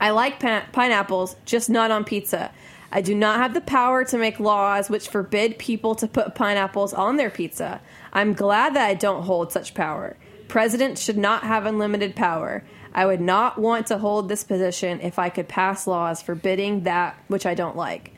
[0.00, 2.50] I like pine- pineapples, just not on pizza.
[2.96, 6.94] I do not have the power to make laws which forbid people to put pineapples
[6.94, 7.82] on their pizza.
[8.10, 10.16] I'm glad that I don't hold such power.
[10.48, 12.64] Presidents should not have unlimited power.
[12.94, 17.22] I would not want to hold this position if I could pass laws forbidding that
[17.28, 18.14] which I don't like.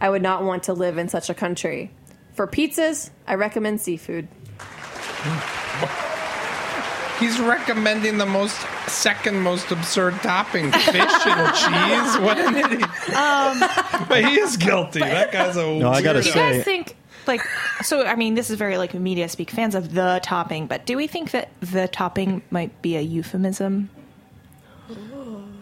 [0.00, 1.90] I would not want to live in such a country.
[2.32, 4.28] For pizzas, I recommend seafood.
[4.58, 6.11] Hmm.
[7.22, 8.56] He's recommending the most
[8.88, 12.18] second most absurd topping: fish and cheese.
[12.20, 12.82] What an idiot!
[13.14, 13.60] Um,
[14.08, 15.00] but he is guilty.
[15.00, 16.22] that guy's a No, I gotta weirdo.
[16.22, 16.96] do you say- guys think
[17.28, 17.40] like
[17.82, 20.96] so i mean this is very like media speak fans of the topping but do
[20.96, 23.88] we think that the topping might be a euphemism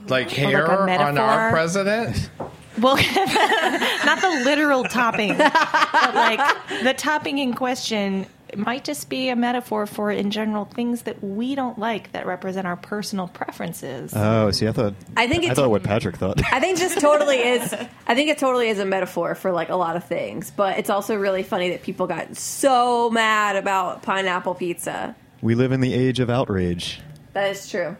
[0.08, 2.30] like hair like on our president.
[2.78, 2.96] well
[4.06, 6.40] not the literal topping but like
[6.82, 8.24] the topping in question
[8.58, 12.66] might just be a metaphor for in general things that we don't like that represent
[12.66, 16.40] our personal preferences Oh, see, I thought I think I it's- thought what Patrick thought.
[16.52, 17.72] I think just totally is.
[18.06, 20.90] I think it totally is a metaphor for like a lot of things, but it's
[20.90, 25.14] also really funny that people got so mad about pineapple pizza.
[25.42, 27.00] we live in the age of outrage.
[27.32, 27.96] That is true.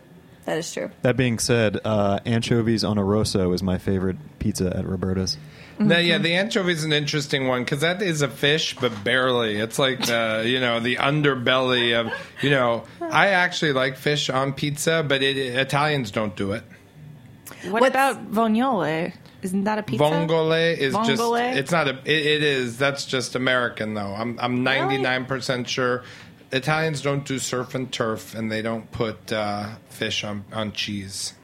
[0.46, 0.90] That is true.
[1.02, 5.36] That being said, uh, anchovies on a rosso is my favorite pizza at Roberta's.
[5.80, 9.56] No, yeah, the anchovy is an interesting one because that is a fish, but barely.
[9.56, 12.12] It's like the you know the underbelly of
[12.42, 12.84] you know.
[13.00, 16.64] I actually like fish on pizza, but it, Italians don't do it.
[17.64, 19.12] what What's- about vongole
[19.42, 21.56] isn't that a pizza Vongole is just Vongole?
[21.56, 24.14] it's not a it, it is that's just American though.
[24.14, 26.04] I'm I'm 99% sure
[26.52, 31.34] Italians don't do surf and turf and they don't put uh, fish on on cheese.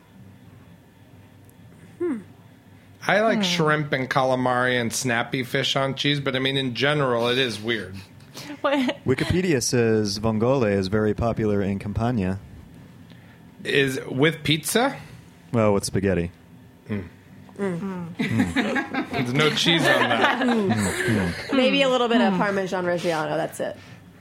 [3.07, 3.45] I like hmm.
[3.45, 7.61] shrimp and calamari and snappy fish on cheese, but I mean in general it is
[7.61, 7.95] weird.
[8.61, 12.39] What- Wikipedia says vongole is very popular in Campania.
[13.65, 14.97] Is with pizza?
[15.53, 16.31] Well, with spaghetti.
[16.89, 17.01] Hmm.
[17.59, 17.79] Mm.
[17.79, 19.13] Hmm.
[19.13, 21.35] There's no cheese on that.
[21.53, 23.37] Maybe a little bit of Parmesan Reggiano.
[23.37, 23.77] That's it.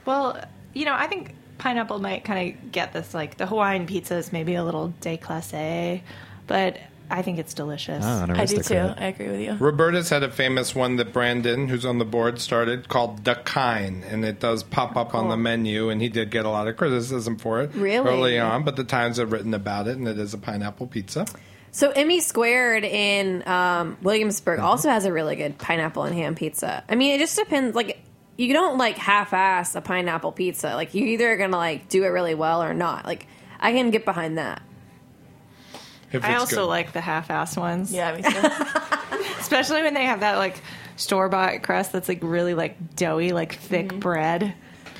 [0.06, 3.12] Well, you know, I think pineapple might kind of get this.
[3.12, 6.00] Like the Hawaiian pizza is maybe a little déclassé,
[6.46, 6.78] but
[7.10, 8.04] I think it's delicious.
[8.04, 8.56] Ah, an I do too.
[8.58, 9.00] aristocrat.
[9.00, 9.52] I agree with you.
[9.54, 14.04] Roberta's had a famous one that Brandon, who's on the board, started called The Kind,
[14.04, 16.76] and it does pop up on the menu, and he did get a lot of
[16.76, 18.08] criticism for it Really?
[18.08, 21.26] early on, but the Times have written about it, and it is a pineapple pizza.
[21.72, 26.82] So Emmy Squared in um, Williamsburg also has a really good pineapple and ham pizza.
[26.88, 27.76] I mean, it just depends.
[27.76, 28.00] Like,
[28.38, 30.74] you don't like half-ass a pineapple pizza.
[30.74, 33.04] Like, you either are gonna like do it really well or not.
[33.04, 33.26] Like,
[33.60, 34.62] I can get behind that.
[36.12, 36.66] If I also good.
[36.66, 37.92] like the half-ass ones.
[37.92, 39.26] Yeah, me too.
[39.40, 40.60] especially when they have that like
[40.96, 43.98] store-bought crust that's like really like doughy, like thick mm-hmm.
[44.00, 44.54] bread.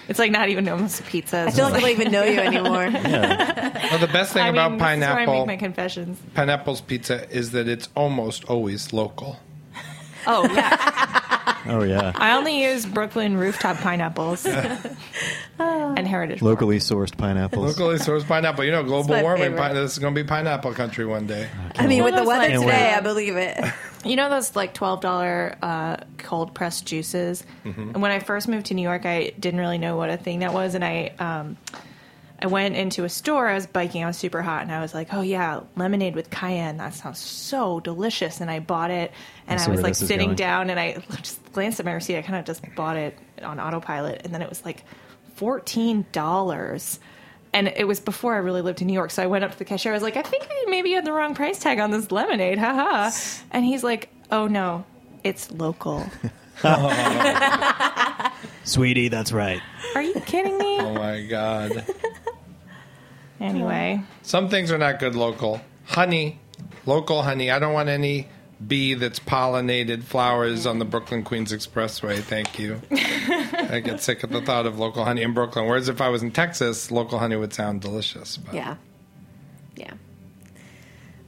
[0.08, 1.46] It's like not even almost a pizza.
[1.48, 2.90] I feel like I don't even know you anymore.
[3.86, 6.20] Well, the best thing I about mean, this is where I pineapple, make my confessions.
[6.34, 9.38] pineapple's pizza is that it's almost always local.
[10.26, 14.46] Oh yeah, Oh yeah, I only use Brooklyn rooftop pineapples
[15.58, 16.40] and heritage.
[16.40, 16.50] Farm.
[16.50, 17.78] locally sourced pineapples.
[17.78, 18.64] Locally sourced pineapple.
[18.64, 19.42] You know, global my warming.
[19.44, 19.58] favorite.
[19.58, 21.48] Pi- this is going to be pineapple country one day.
[21.76, 22.94] I mean, with the those weather lines today, wait.
[22.96, 23.58] I believe it.
[24.04, 27.44] You know those like twelve dollar uh, cold pressed juices.
[27.64, 27.80] Mm-hmm.
[27.80, 30.40] And when I first moved to New York, I didn't really know what a thing
[30.40, 31.56] that was, and I um,
[32.46, 33.48] I went into a store.
[33.48, 34.04] I was biking.
[34.04, 36.76] I was super hot, and I was like, "Oh yeah, lemonade with cayenne.
[36.76, 39.10] That sounds so delicious." And I bought it,
[39.48, 42.16] and I I, was like sitting down, and I just glanced at my receipt.
[42.16, 44.84] I kind of just bought it on autopilot, and then it was like
[45.34, 47.00] fourteen dollars.
[47.52, 49.58] And it was before I really lived in New York, so I went up to
[49.58, 49.90] the cashier.
[49.90, 52.58] I was like, "I think I maybe had the wrong price tag on this lemonade,
[52.58, 53.10] haha."
[53.50, 54.84] And he's like, "Oh no,
[55.24, 56.08] it's local."
[58.64, 59.60] Sweetie, that's right.
[59.94, 60.80] Are you kidding me?
[60.80, 61.84] Oh my god.
[63.40, 65.60] Anyway, Some things are not good local.
[65.86, 66.38] Honey,
[66.86, 67.50] local honey.
[67.50, 68.28] I don't want any
[68.66, 72.20] bee that's pollinated flowers on the Brooklyn Queens Expressway.
[72.20, 72.80] Thank you.
[72.90, 75.66] I get sick at the thought of local honey in Brooklyn.
[75.66, 78.38] Whereas if I was in Texas, local honey would sound delicious.
[78.38, 78.76] But Yeah.
[79.76, 79.92] Yeah.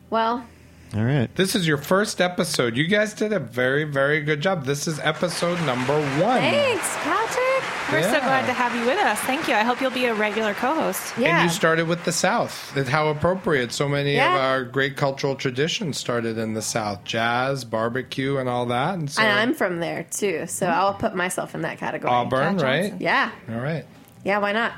[0.08, 0.46] Well,
[0.94, 1.28] All right.
[1.36, 2.74] This is your first episode.
[2.76, 4.64] You guys did a very, very good job.
[4.64, 6.40] This is episode number one.
[6.40, 7.57] thanks, Patrick.
[7.92, 9.18] We're so glad to have you with us.
[9.20, 9.54] Thank you.
[9.54, 11.14] I hope you'll be a regular co-host.
[11.18, 11.40] Yeah.
[11.40, 12.72] And you started with the South.
[12.74, 13.72] That's how appropriate.
[13.72, 14.34] So many Yeah.
[14.34, 18.94] of our great cultural traditions started in the South jazz, barbecue, and all that.
[18.94, 22.12] And so and I'm from there too, so I'll put myself in that category.
[22.12, 22.94] Auburn, right?
[23.00, 23.30] Yeah.
[23.50, 23.86] All right.
[24.24, 24.72] Yeah, why not?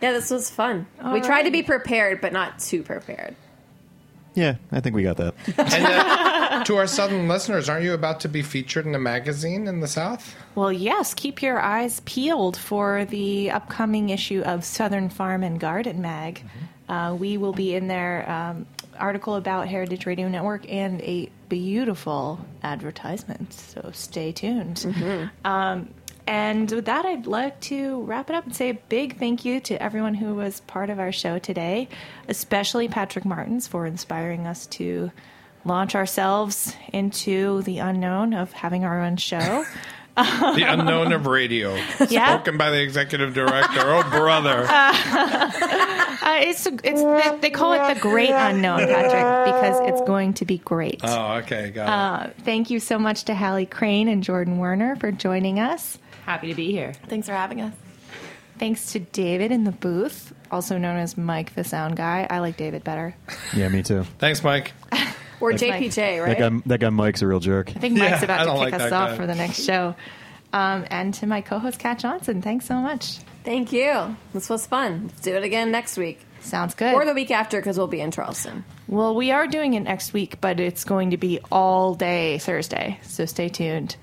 [0.00, 0.86] Yeah, this was fun.
[1.12, 3.34] we tried to be prepared, but not too prepared.
[4.34, 5.34] Yeah, I think we got that.
[5.58, 6.29] And uh,
[6.64, 9.88] to our Southern listeners, aren't you about to be featured in a magazine in the
[9.88, 10.34] South?
[10.54, 11.14] Well, yes.
[11.14, 16.42] Keep your eyes peeled for the upcoming issue of Southern Farm and Garden Mag.
[16.88, 18.28] Uh, we will be in there.
[18.28, 18.66] Um,
[19.00, 23.52] article about Heritage Radio Network and a beautiful advertisement.
[23.52, 24.84] So stay tuned.
[25.44, 25.88] Um,
[26.26, 29.58] and with that, I'd like to wrap it up and say a big thank you
[29.60, 31.88] to everyone who was part of our show today,
[32.28, 35.10] especially Patrick Martins for inspiring us to
[35.64, 39.64] launch ourselves into the unknown of having our own show.
[40.16, 41.74] The unknown of radio.
[42.10, 42.34] Yeah.
[42.34, 43.80] Spoken by the executive director.
[43.82, 44.66] Oh, brother.
[46.22, 50.44] Uh, it's it's they, they call it the great unknown, Patrick, because it's going to
[50.44, 51.00] be great.
[51.02, 51.70] Oh, okay.
[51.70, 51.88] Got it.
[52.28, 55.98] Uh, thank you so much to Hallie Crane and Jordan Werner for joining us.
[56.26, 56.92] Happy to be here.
[57.08, 57.72] Thanks for having us.
[58.58, 62.26] Thanks to David in the booth, also known as Mike the sound guy.
[62.28, 63.16] I like David better.
[63.56, 64.04] Yeah, me too.
[64.18, 64.72] Thanks, Mike.
[65.40, 66.38] Or Like- JPJ, right?
[66.38, 67.70] That guy, that guy Mike's a real jerk.
[67.74, 69.16] I think Mike's Yeah, about to kick like us off guy.
[69.16, 69.94] for the next show.
[70.52, 73.18] Um, and to my co-host Kat Johnson, thanks so much.
[73.44, 74.16] Thank you.
[74.32, 75.04] This was fun.
[75.06, 76.20] Let's do it again next week.
[76.40, 76.94] Sounds good.
[76.94, 78.64] Or the week after because we'll be in Charleston.
[78.88, 82.98] Well, we are doing it next week, but it's going to be all day Thursday,
[83.02, 83.96] so stay tuned.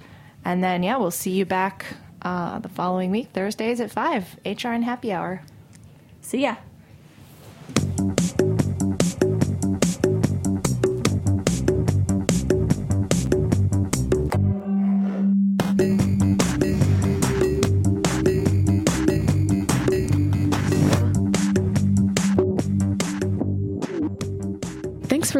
[0.45, 1.85] And then, yeah, we'll see you back
[2.21, 5.41] uh, the following week, Thursdays at 5, HRN Happy Hour.
[6.21, 6.55] See ya.